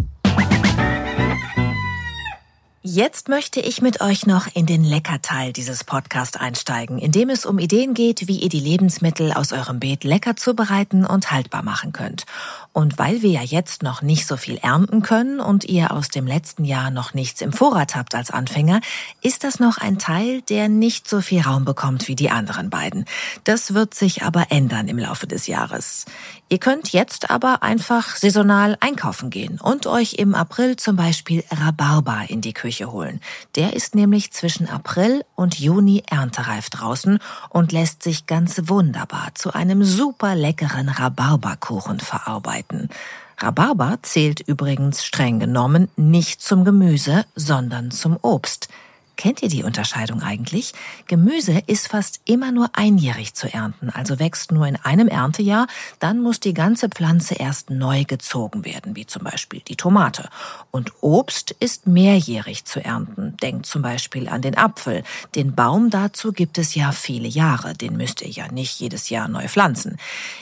Jetzt 2.90 3.28
möchte 3.28 3.60
ich 3.60 3.82
mit 3.82 4.00
euch 4.00 4.26
noch 4.26 4.48
in 4.56 4.66
den 4.66 4.86
Leckerteil 4.86 5.52
dieses 5.52 5.84
Podcasts 5.84 6.38
einsteigen, 6.38 7.00
in 7.00 7.12
dem 7.12 7.30
es 7.30 7.46
um 7.46 7.60
Ideen 7.60 7.94
geht, 7.94 8.30
wie 8.30 8.38
ihr 8.38 8.48
die 8.48 8.62
Lebensmittel 8.62 9.34
aus 9.34 9.52
eurem 9.52 9.82
Beet 9.82 10.06
lecker 10.06 10.38
zubereiten 10.38 11.06
und 11.06 11.30
haltbar 11.30 11.64
machen 11.64 11.92
könnt. 11.92 12.26
Und 12.72 12.98
weil 12.98 13.22
wir 13.24 13.32
ja 13.32 13.42
jetzt 13.42 13.84
noch 13.84 14.02
nicht 14.02 14.26
so 14.26 14.38
viel 14.38 14.58
ernten 14.60 15.02
können 15.02 15.42
und 15.42 15.66
ihr 15.66 15.92
aus 15.92 16.08
dem 16.08 16.28
letzten 16.28 16.64
Jahr 16.64 16.90
noch 16.90 17.14
nichts 17.14 17.42
im 17.42 17.52
Vorrat 17.52 17.96
habt 17.96 18.16
als 18.16 18.32
Anfänger, 18.32 18.80
ist 19.22 19.44
das 19.44 19.60
noch 19.60 19.80
ein 19.80 19.98
Teil, 19.98 20.42
der 20.44 20.70
nicht 20.70 21.10
so 21.10 21.20
viel 21.20 21.42
Raum 21.42 21.66
bekommt 21.66 22.08
wie 22.08 22.16
die 22.16 22.30
anderen 22.30 22.70
beiden. 22.70 23.04
Das 23.44 23.74
wird 23.74 23.96
sich 23.96 24.24
aber 24.24 24.50
ändern 24.50 24.88
im 24.88 25.00
Laufe 25.00 25.28
des 25.28 25.48
Jahres. 25.48 26.06
Ihr 26.50 26.60
könnt 26.60 26.94
jetzt 26.94 27.30
aber 27.30 27.64
einfach 27.64 28.16
saisonal 28.16 28.78
einkaufen 28.80 29.30
gehen 29.30 29.60
und 29.60 29.88
euch 29.88 30.14
im 30.14 30.36
April 30.36 30.78
zum 30.78 30.96
Beispiel 30.96 31.44
Rhabarber 31.52 32.26
in 32.30 32.40
die 32.40 32.54
Küche 32.54 32.77
holen. 32.86 33.20
Der 33.56 33.74
ist 33.74 33.96
nämlich 33.96 34.32
zwischen 34.32 34.70
April 34.70 35.24
und 35.36 35.60
Juni 35.60 36.04
erntereif 36.10 36.70
draußen 36.70 37.20
und 37.50 37.72
lässt 37.72 38.04
sich 38.04 38.28
ganz 38.28 38.62
wunderbar 38.66 39.30
zu 39.34 39.54
einem 39.54 39.84
super 39.84 40.36
leckeren 40.36 40.90
Rhabarberkuchen 40.90 42.00
verarbeiten. 42.00 42.90
Rhabarber 43.40 44.00
zählt 44.02 44.40
übrigens 44.40 45.06
streng 45.06 45.40
genommen 45.40 45.90
nicht 45.96 46.42
zum 46.42 46.66
Gemüse, 46.66 47.26
sondern 47.36 47.92
zum 47.92 48.18
Obst. 48.22 48.68
Kennt 49.18 49.42
ihr 49.42 49.50
die 49.50 49.64
Unterscheidung 49.64 50.22
eigentlich? 50.22 50.74
Gemüse 51.08 51.64
ist 51.66 51.88
fast 51.88 52.22
immer 52.26 52.52
nur 52.52 52.70
einjährig 52.74 53.34
zu 53.34 53.52
ernten, 53.52 53.90
also 53.90 54.20
wächst 54.20 54.52
nur 54.52 54.68
in 54.68 54.76
einem 54.76 55.08
Erntejahr, 55.08 55.66
dann 56.00 56.22
muss 56.22 56.40
die 56.40 56.54
ganze 56.54 56.88
Pflanze 56.88 57.34
erst 57.34 57.72
neu 57.72 58.04
gezogen 58.04 58.64
werden, 58.64 58.96
wie 58.96 59.08
zum 59.08 59.24
Beispiel 59.24 59.62
die 59.68 59.76
Tomate. 59.76 60.30
Und 60.70 60.92
Obst 61.02 61.56
ist 61.60 61.88
mehrjährig 61.88 62.66
zu 62.66 62.84
ernten. 62.84 63.36
Denkt 63.42 63.66
zum 63.66 63.82
Beispiel 63.82 64.30
an 64.30 64.44
den 64.44 64.56
Apfel. 64.56 65.04
Den 65.34 65.56
Baum 65.56 65.90
dazu 65.90 66.32
gibt 66.32 66.60
es 66.60 66.76
ja 66.76 66.92
viele 66.92 67.28
Jahre, 67.28 67.74
den 67.74 67.98
müsst 67.98 68.22
ihr 68.22 68.30
ja 68.30 68.52
nicht 68.52 68.80
jedes 68.80 69.10
Jahr 69.10 69.28
neu 69.28 69.48
pflanzen. 69.48 69.98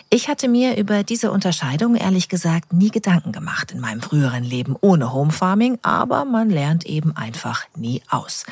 Ich 0.10 0.28
hatte 0.28 0.50
mir 0.50 0.78
über 0.78 1.04
diese 1.04 1.32
Unterscheidung 1.32 1.96
ehrlich 1.96 2.28
gesagt 2.28 2.74
nie 2.74 2.92
Gedanken 2.92 3.32
gemacht 3.32 3.72
in 3.72 3.80
meinem 3.80 4.02
früheren 4.02 4.44
Leben 4.44 4.76
ohne 4.82 5.14
Home 5.14 5.32
Farming, 5.32 5.80
aber 5.82 6.26
man 6.26 6.50
lernt 6.50 6.86
eben 6.86 7.16
einfach 7.16 7.64
nie 7.76 8.02
aus. 8.10 8.46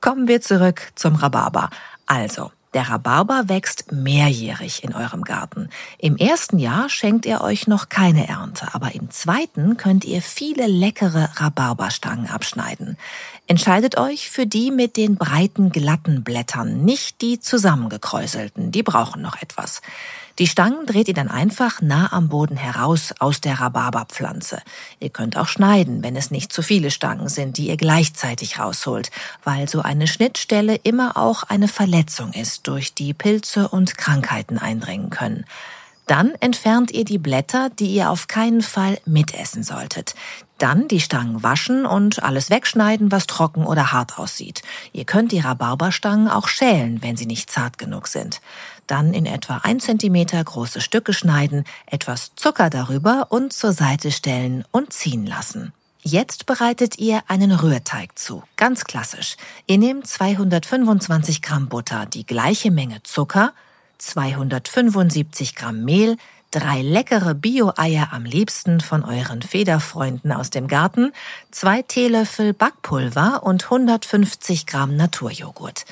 Kommen 0.00 0.28
wir 0.28 0.40
zurück 0.40 0.92
zum 0.94 1.14
Rhabarber. 1.14 1.68
Also, 2.06 2.50
der 2.72 2.88
Rhabarber 2.88 3.48
wächst 3.48 3.90
mehrjährig 3.92 4.84
in 4.84 4.94
eurem 4.94 5.24
Garten. 5.24 5.68
Im 5.98 6.16
ersten 6.16 6.58
Jahr 6.58 6.88
schenkt 6.88 7.26
er 7.26 7.42
euch 7.42 7.66
noch 7.66 7.88
keine 7.88 8.28
Ernte, 8.28 8.68
aber 8.72 8.94
im 8.94 9.10
zweiten 9.10 9.76
könnt 9.76 10.04
ihr 10.04 10.22
viele 10.22 10.66
leckere 10.66 11.28
Rhabarberstangen 11.34 12.30
abschneiden. 12.30 12.96
Entscheidet 13.46 13.98
euch 13.98 14.30
für 14.30 14.46
die 14.46 14.70
mit 14.70 14.96
den 14.96 15.16
breiten, 15.16 15.70
glatten 15.70 16.22
Blättern, 16.22 16.84
nicht 16.84 17.20
die 17.20 17.40
zusammengekräuselten, 17.40 18.70
die 18.70 18.84
brauchen 18.84 19.20
noch 19.20 19.42
etwas. 19.42 19.82
Die 20.38 20.46
Stangen 20.46 20.86
dreht 20.86 21.08
ihr 21.08 21.14
dann 21.14 21.28
einfach 21.28 21.82
nah 21.82 22.12
am 22.12 22.28
Boden 22.28 22.56
heraus 22.56 23.12
aus 23.18 23.40
der 23.40 23.60
Rhabarberpflanze. 23.60 24.62
Ihr 24.98 25.10
könnt 25.10 25.36
auch 25.36 25.48
schneiden, 25.48 26.02
wenn 26.02 26.16
es 26.16 26.30
nicht 26.30 26.52
zu 26.52 26.62
viele 26.62 26.90
Stangen 26.90 27.28
sind, 27.28 27.58
die 27.58 27.68
ihr 27.68 27.76
gleichzeitig 27.76 28.58
rausholt, 28.58 29.10
weil 29.44 29.68
so 29.68 29.82
eine 29.82 30.06
Schnittstelle 30.06 30.76
immer 30.76 31.16
auch 31.16 31.42
eine 31.42 31.68
Verletzung 31.68 32.32
ist, 32.32 32.66
durch 32.66 32.94
die 32.94 33.12
Pilze 33.12 33.68
und 33.68 33.98
Krankheiten 33.98 34.58
eindringen 34.58 35.10
können. 35.10 35.44
Dann 36.10 36.34
entfernt 36.40 36.90
ihr 36.90 37.04
die 37.04 37.18
Blätter, 37.18 37.70
die 37.70 37.86
ihr 37.86 38.10
auf 38.10 38.26
keinen 38.26 38.62
Fall 38.62 38.98
mitessen 39.04 39.62
solltet. 39.62 40.16
Dann 40.58 40.88
die 40.88 41.00
Stangen 41.00 41.44
waschen 41.44 41.86
und 41.86 42.24
alles 42.24 42.50
wegschneiden, 42.50 43.12
was 43.12 43.28
trocken 43.28 43.64
oder 43.64 43.92
hart 43.92 44.18
aussieht. 44.18 44.62
Ihr 44.92 45.04
könnt 45.04 45.30
die 45.30 45.38
Rhabarberstangen 45.38 46.26
auch 46.26 46.48
schälen, 46.48 47.00
wenn 47.00 47.16
sie 47.16 47.26
nicht 47.26 47.48
zart 47.48 47.78
genug 47.78 48.08
sind. 48.08 48.40
Dann 48.90 49.14
in 49.14 49.24
etwa 49.24 49.58
ein 49.58 49.78
Zentimeter 49.78 50.42
große 50.42 50.80
Stücke 50.80 51.12
schneiden, 51.12 51.62
etwas 51.86 52.32
Zucker 52.34 52.70
darüber 52.70 53.28
und 53.30 53.52
zur 53.52 53.72
Seite 53.72 54.10
stellen 54.10 54.64
und 54.72 54.92
ziehen 54.92 55.26
lassen. 55.26 55.72
Jetzt 56.02 56.46
bereitet 56.46 56.98
ihr 56.98 57.22
einen 57.28 57.52
Rührteig 57.52 58.18
zu. 58.18 58.42
Ganz 58.56 58.82
klassisch. 58.84 59.36
Ihr 59.68 59.78
nehmt 59.78 60.08
225 60.08 61.40
Gramm 61.40 61.68
Butter, 61.68 62.06
die 62.06 62.26
gleiche 62.26 62.72
Menge 62.72 63.00
Zucker, 63.04 63.52
275 63.98 65.54
Gramm 65.54 65.84
Mehl, 65.84 66.16
drei 66.50 66.82
leckere 66.82 67.34
Bio-Eier 67.34 68.08
am 68.10 68.24
liebsten 68.24 68.80
von 68.80 69.04
euren 69.04 69.42
Federfreunden 69.42 70.32
aus 70.32 70.50
dem 70.50 70.66
Garten, 70.66 71.12
zwei 71.52 71.82
Teelöffel 71.82 72.54
Backpulver 72.54 73.44
und 73.44 73.64
150 73.64 74.66
Gramm 74.66 74.96
Naturjoghurt. 74.96 75.84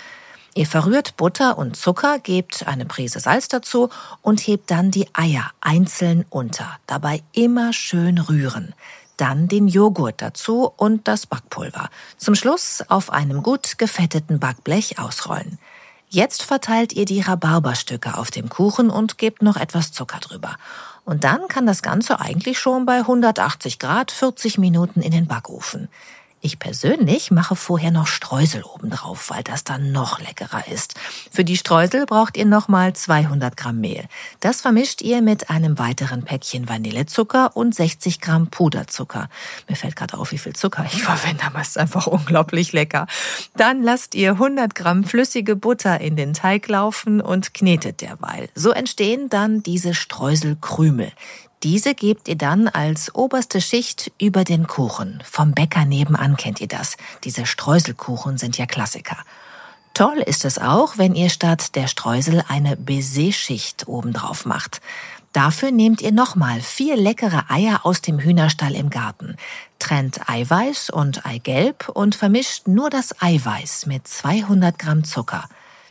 Ihr 0.55 0.67
verrührt 0.67 1.17
Butter 1.17 1.59
und 1.59 1.77
Zucker, 1.77 2.19
gebt 2.19 2.67
eine 2.67 2.85
Prise 2.85 3.21
Salz 3.21 3.49
dazu 3.49 3.91
und 4.23 4.41
hebt 4.41 4.71
dann 4.71 4.91
die 4.91 5.07
Eier 5.13 5.51
einzeln 5.61 6.25
unter. 6.31 6.79
Dabei 6.87 7.23
immer 7.33 7.73
schön 7.73 8.19
rühren. 8.19 8.75
Dann 9.17 9.49
den 9.49 9.69
Joghurt 9.69 10.23
dazu 10.23 10.73
und 10.77 11.09
das 11.09 11.27
Backpulver. 11.27 11.91
Zum 12.17 12.35
Schluss 12.35 12.85
auf 12.89 13.11
einem 13.11 13.43
gut 13.43 13.79
gefetteten 13.79 14.39
Backblech 14.39 14.99
ausrollen. 14.99 15.59
Jetzt 16.11 16.43
verteilt 16.43 16.95
ihr 16.95 17.05
die 17.05 17.21
Rhabarberstücke 17.21 18.17
auf 18.17 18.31
dem 18.31 18.49
Kuchen 18.49 18.89
und 18.89 19.19
gebt 19.19 19.43
noch 19.43 19.57
etwas 19.57 19.93
Zucker 19.93 20.21
drüber. 20.21 20.57
Und 21.05 21.25
dann 21.25 21.49
kann 21.49 21.67
das 21.67 21.83
Ganze 21.83 22.21
eigentlich 22.21 22.59
schon 22.59 22.87
bei 22.87 22.99
180 22.99 23.79
Grad 23.79 24.11
40 24.11 24.59
Minuten 24.59 25.03
in 25.03 25.11
den 25.11 25.27
Backofen. 25.27 25.89
Ich 26.41 26.61
persönlich 26.61 27.33
mache 27.33 27.57
vorher 27.57 27.91
noch 27.91 28.07
Streusel 28.07 28.63
obendrauf, 28.63 29.31
weil 29.31 29.43
das 29.43 29.65
dann 29.65 29.91
noch 29.91 30.21
leckerer 30.21 30.69
ist. 30.69 30.95
Für 31.33 31.45
die 31.45 31.57
Streusel 31.57 32.07
braucht 32.07 32.37
ihr 32.37 32.47
nochmal 32.47 32.93
200 32.93 33.57
Gramm 33.57 33.81
Mehl. 33.81 34.05
Das 34.39 34.61
vermischt 34.61 35.03
ihr 35.03 35.21
mit 35.21 35.51
einem 35.51 35.81
weiteren 35.81 36.25
Päckchen 36.25 36.69
Vanillezucker 36.69 37.57
und 37.57 37.75
60 37.75 38.21
Gramm 38.21 38.47
Puderzucker. 38.47 39.29
Mir 39.69 39.75
fällt 39.75 39.97
gerade 39.97 40.17
auf, 40.17 40.31
wie 40.31 40.39
viel 40.39 40.55
Zucker 40.55 40.87
ich 40.87 41.03
verwende, 41.03 41.43
aber 41.45 41.61
es 41.61 41.71
ist 41.71 41.79
einfach 41.79 42.07
unglaublich 42.07 42.73
lecker. 42.73 43.09
Dann 43.57 43.83
lasst 43.83 44.15
ihr 44.15 44.33
100 44.33 44.77
Gramm 44.77 45.03
flüssige 45.03 45.57
Butter 45.57 46.01
in 46.01 46.15
den 46.15 46.35
Teig 46.35 46.69
laufen 46.69 47.21
und 47.21 47.53
knetet 47.53 48.01
derweil. 48.01 48.49
So 48.55 48.71
entstehen 48.71 49.29
dann 49.29 49.65
diese 49.65 49.93
Streuselkrümel. 49.93 51.11
Diese 51.65 51.95
gebt 51.95 52.29
ihr 52.29 52.37
dann 52.37 52.69
als 52.69 53.15
oberste 53.15 53.61
Schicht 53.61 54.13
über 54.21 54.45
den 54.45 54.69
Kuchen. 54.69 55.21
Vom 55.25 55.53
Bäcker 55.53 55.85
nebenan 55.85 56.37
kennt 56.37 56.61
ihr 56.61 56.69
das. 56.69 56.97
Diese 57.25 57.47
Streuselkuchen 57.47 58.39
sind 58.39 58.57
ja 58.59 58.67
Klassiker. 58.67 59.17
Toll 59.93 60.19
ist 60.19 60.45
es 60.45 60.59
auch, 60.59 60.99
wenn 60.99 61.17
ihr 61.17 61.29
statt 61.29 61.75
der 61.75 61.89
Streusel 61.89 62.45
eine 62.47 62.77
Baiser-Schicht 62.77 63.89
obendrauf 63.89 64.47
macht. 64.47 64.81
Dafür 65.33 65.73
nehmt 65.73 66.01
ihr 66.01 66.13
nochmal 66.13 66.61
vier 66.61 66.97
leckere 66.97 67.51
Eier 67.51 67.85
aus 67.85 68.03
dem 68.03 68.21
Hühnerstall 68.21 68.77
im 68.77 68.91
Garten, 68.91 69.37
trennt 69.81 70.29
Eiweiß 70.29 70.91
und 70.91 71.27
Eigelb 71.27 71.89
und 71.89 72.15
vermischt 72.15 72.69
nur 72.69 72.91
das 72.91 73.21
Eiweiß 73.21 73.87
mit 73.87 74.07
200 74.07 74.79
Gramm 74.79 75.03
Zucker. 75.03 75.49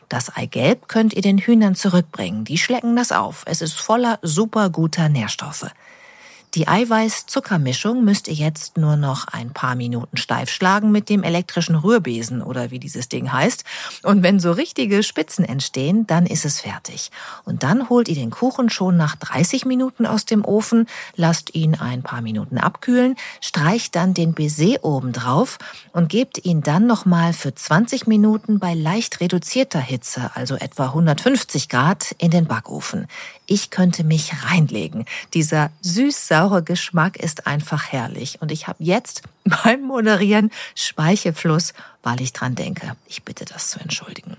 Das 0.09 0.35
Eigelb 0.35 0.87
könnt 0.87 1.13
ihr 1.13 1.21
den 1.21 1.37
Hühnern 1.37 1.75
zurückbringen. 1.75 2.45
Die 2.45 2.57
schlecken 2.57 2.95
das 2.95 3.11
auf. 3.11 3.43
Es 3.45 3.61
ist 3.61 3.73
voller 3.73 4.19
super 4.21 4.69
guter 4.69 5.09
Nährstoffe. 5.09 5.67
Die 6.55 6.67
Eiweiß-Zuckermischung 6.67 8.05
müsst 8.05 8.29
ihr 8.29 8.33
jetzt 8.33 8.77
nur 8.77 8.95
noch 8.95 9.27
ein 9.27 9.51
paar 9.51 9.75
Minuten 9.75 10.15
steif 10.15 10.49
schlagen 10.49 10.91
mit 10.91 11.09
dem 11.09 11.21
elektrischen 11.23 11.75
Rührbesen 11.75 12.41
oder 12.41 12.71
wie 12.71 12.79
dieses 12.79 13.09
Ding 13.09 13.31
heißt. 13.31 13.65
Und 14.03 14.23
wenn 14.23 14.39
so 14.39 14.53
richtige 14.53 15.03
Spitzen 15.03 15.43
entstehen, 15.43 16.07
dann 16.07 16.25
ist 16.25 16.45
es 16.45 16.61
fertig. 16.61 17.11
Und 17.43 17.63
dann 17.63 17.89
holt 17.89 18.07
ihr 18.07 18.15
den 18.15 18.29
Kuchen 18.29 18.69
schon 18.69 18.95
nach 18.95 19.17
30 19.17 19.65
Minuten 19.65 20.05
aus 20.05 20.25
dem 20.25 20.45
Ofen, 20.45 20.87
lasst 21.15 21.53
ihn 21.53 21.75
ein 21.75 22.01
paar 22.01 22.21
Minuten 22.21 22.57
abkühlen, 22.57 23.17
streicht 23.41 23.95
dann 23.95 24.13
den 24.13 24.33
Baiser 24.33 24.83
oben 24.83 25.11
drauf 25.11 25.57
und 25.91 26.07
gebt 26.07 26.45
ihn 26.45 26.61
dann 26.61 26.87
nochmal 26.87 27.33
für 27.33 27.53
20 27.53 28.07
Minuten 28.07 28.59
bei 28.59 28.73
leicht 28.73 29.19
reduzierter 29.19 29.81
Hitze, 29.81 30.31
also 30.33 30.55
etwa 30.55 30.85
150 30.85 31.67
Grad, 31.67 32.15
in 32.17 32.31
den 32.31 32.47
Backofen. 32.47 33.07
Ich 33.49 33.69
könnte 33.69 34.03
mich 34.03 34.33
reinlegen. 34.43 35.05
Dieser 35.33 35.71
süß-saure 35.81 36.63
Geschmack 36.63 37.15
ist 37.15 37.47
einfach 37.47 37.85
herrlich. 37.93 38.41
Und 38.41 38.51
ich 38.51 38.67
habe 38.67 38.83
jetzt 38.83 39.21
beim 39.63 39.83
Moderieren 39.83 40.51
Speichelfluss, 40.75 41.73
weil 42.03 42.19
ich 42.19 42.33
dran 42.33 42.55
denke. 42.55 42.97
Ich 43.07 43.23
bitte 43.23 43.45
das 43.45 43.69
zu 43.69 43.79
entschuldigen. 43.79 44.35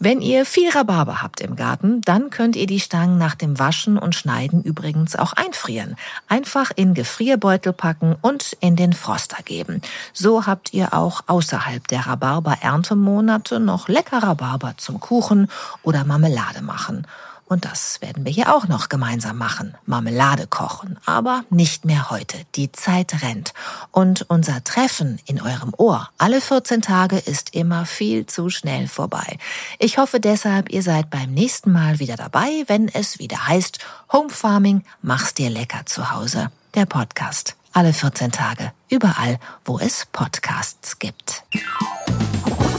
Wenn 0.00 0.20
ihr 0.20 0.44
viel 0.44 0.70
Rhabarber 0.70 1.22
habt 1.22 1.40
im 1.40 1.54
Garten, 1.54 2.00
dann 2.00 2.30
könnt 2.30 2.56
ihr 2.56 2.66
die 2.66 2.80
Stangen 2.80 3.16
nach 3.16 3.36
dem 3.36 3.60
Waschen 3.60 3.96
und 3.96 4.16
Schneiden 4.16 4.64
übrigens 4.64 5.14
auch 5.14 5.34
einfrieren. 5.34 5.94
Einfach 6.26 6.72
in 6.74 6.94
Gefrierbeutel 6.94 7.72
packen 7.72 8.16
und 8.22 8.56
in 8.58 8.74
den 8.74 8.92
Froster 8.92 9.40
geben. 9.44 9.82
So 10.12 10.46
habt 10.46 10.74
ihr 10.74 10.94
auch 10.94 11.22
außerhalb 11.28 11.86
der 11.86 12.08
Rhabarber-Erntemonate 12.08 13.60
noch 13.60 13.86
lecker 13.86 14.24
Rhabarber 14.24 14.74
zum 14.78 14.98
Kuchen 14.98 15.48
oder 15.84 16.04
Marmelade 16.04 16.62
machen. 16.62 17.06
Und 17.48 17.64
das 17.64 18.00
werden 18.00 18.24
wir 18.24 18.32
hier 18.32 18.54
auch 18.54 18.68
noch 18.68 18.88
gemeinsam 18.88 19.38
machen. 19.38 19.74
Marmelade 19.86 20.46
kochen. 20.46 20.98
Aber 21.06 21.44
nicht 21.50 21.84
mehr 21.84 22.10
heute. 22.10 22.36
Die 22.54 22.70
Zeit 22.72 23.22
rennt. 23.22 23.54
Und 23.90 24.26
unser 24.28 24.62
Treffen 24.64 25.18
in 25.24 25.40
eurem 25.40 25.72
Ohr 25.76 26.10
alle 26.18 26.40
14 26.40 26.82
Tage 26.82 27.16
ist 27.16 27.54
immer 27.54 27.86
viel 27.86 28.26
zu 28.26 28.50
schnell 28.50 28.86
vorbei. 28.86 29.38
Ich 29.78 29.98
hoffe 29.98 30.20
deshalb, 30.20 30.70
ihr 30.70 30.82
seid 30.82 31.10
beim 31.10 31.32
nächsten 31.32 31.72
Mal 31.72 31.98
wieder 31.98 32.16
dabei, 32.16 32.64
wenn 32.66 32.88
es 32.88 33.18
wieder 33.18 33.46
heißt 33.46 33.78
Home 34.12 34.30
Farming, 34.30 34.84
mach's 35.02 35.34
dir 35.34 35.50
lecker 35.50 35.86
zu 35.86 36.10
Hause. 36.12 36.50
Der 36.74 36.86
Podcast. 36.86 37.56
Alle 37.72 37.92
14 37.92 38.32
Tage. 38.32 38.72
Überall, 38.88 39.38
wo 39.64 39.78
es 39.78 40.06
Podcasts 40.12 40.98
gibt. 40.98 41.44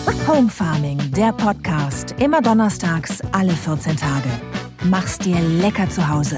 Home 0.07 0.49
Farming, 0.49 0.99
der 1.12 1.33
Podcast. 1.33 2.15
Immer 2.19 2.41
donnerstags, 2.41 3.19
alle 3.31 3.51
14 3.53 3.97
Tage. 3.97 4.29
Mach's 4.83 5.17
dir 5.17 5.39
lecker 5.39 5.89
zu 5.89 6.07
Hause. 6.07 6.38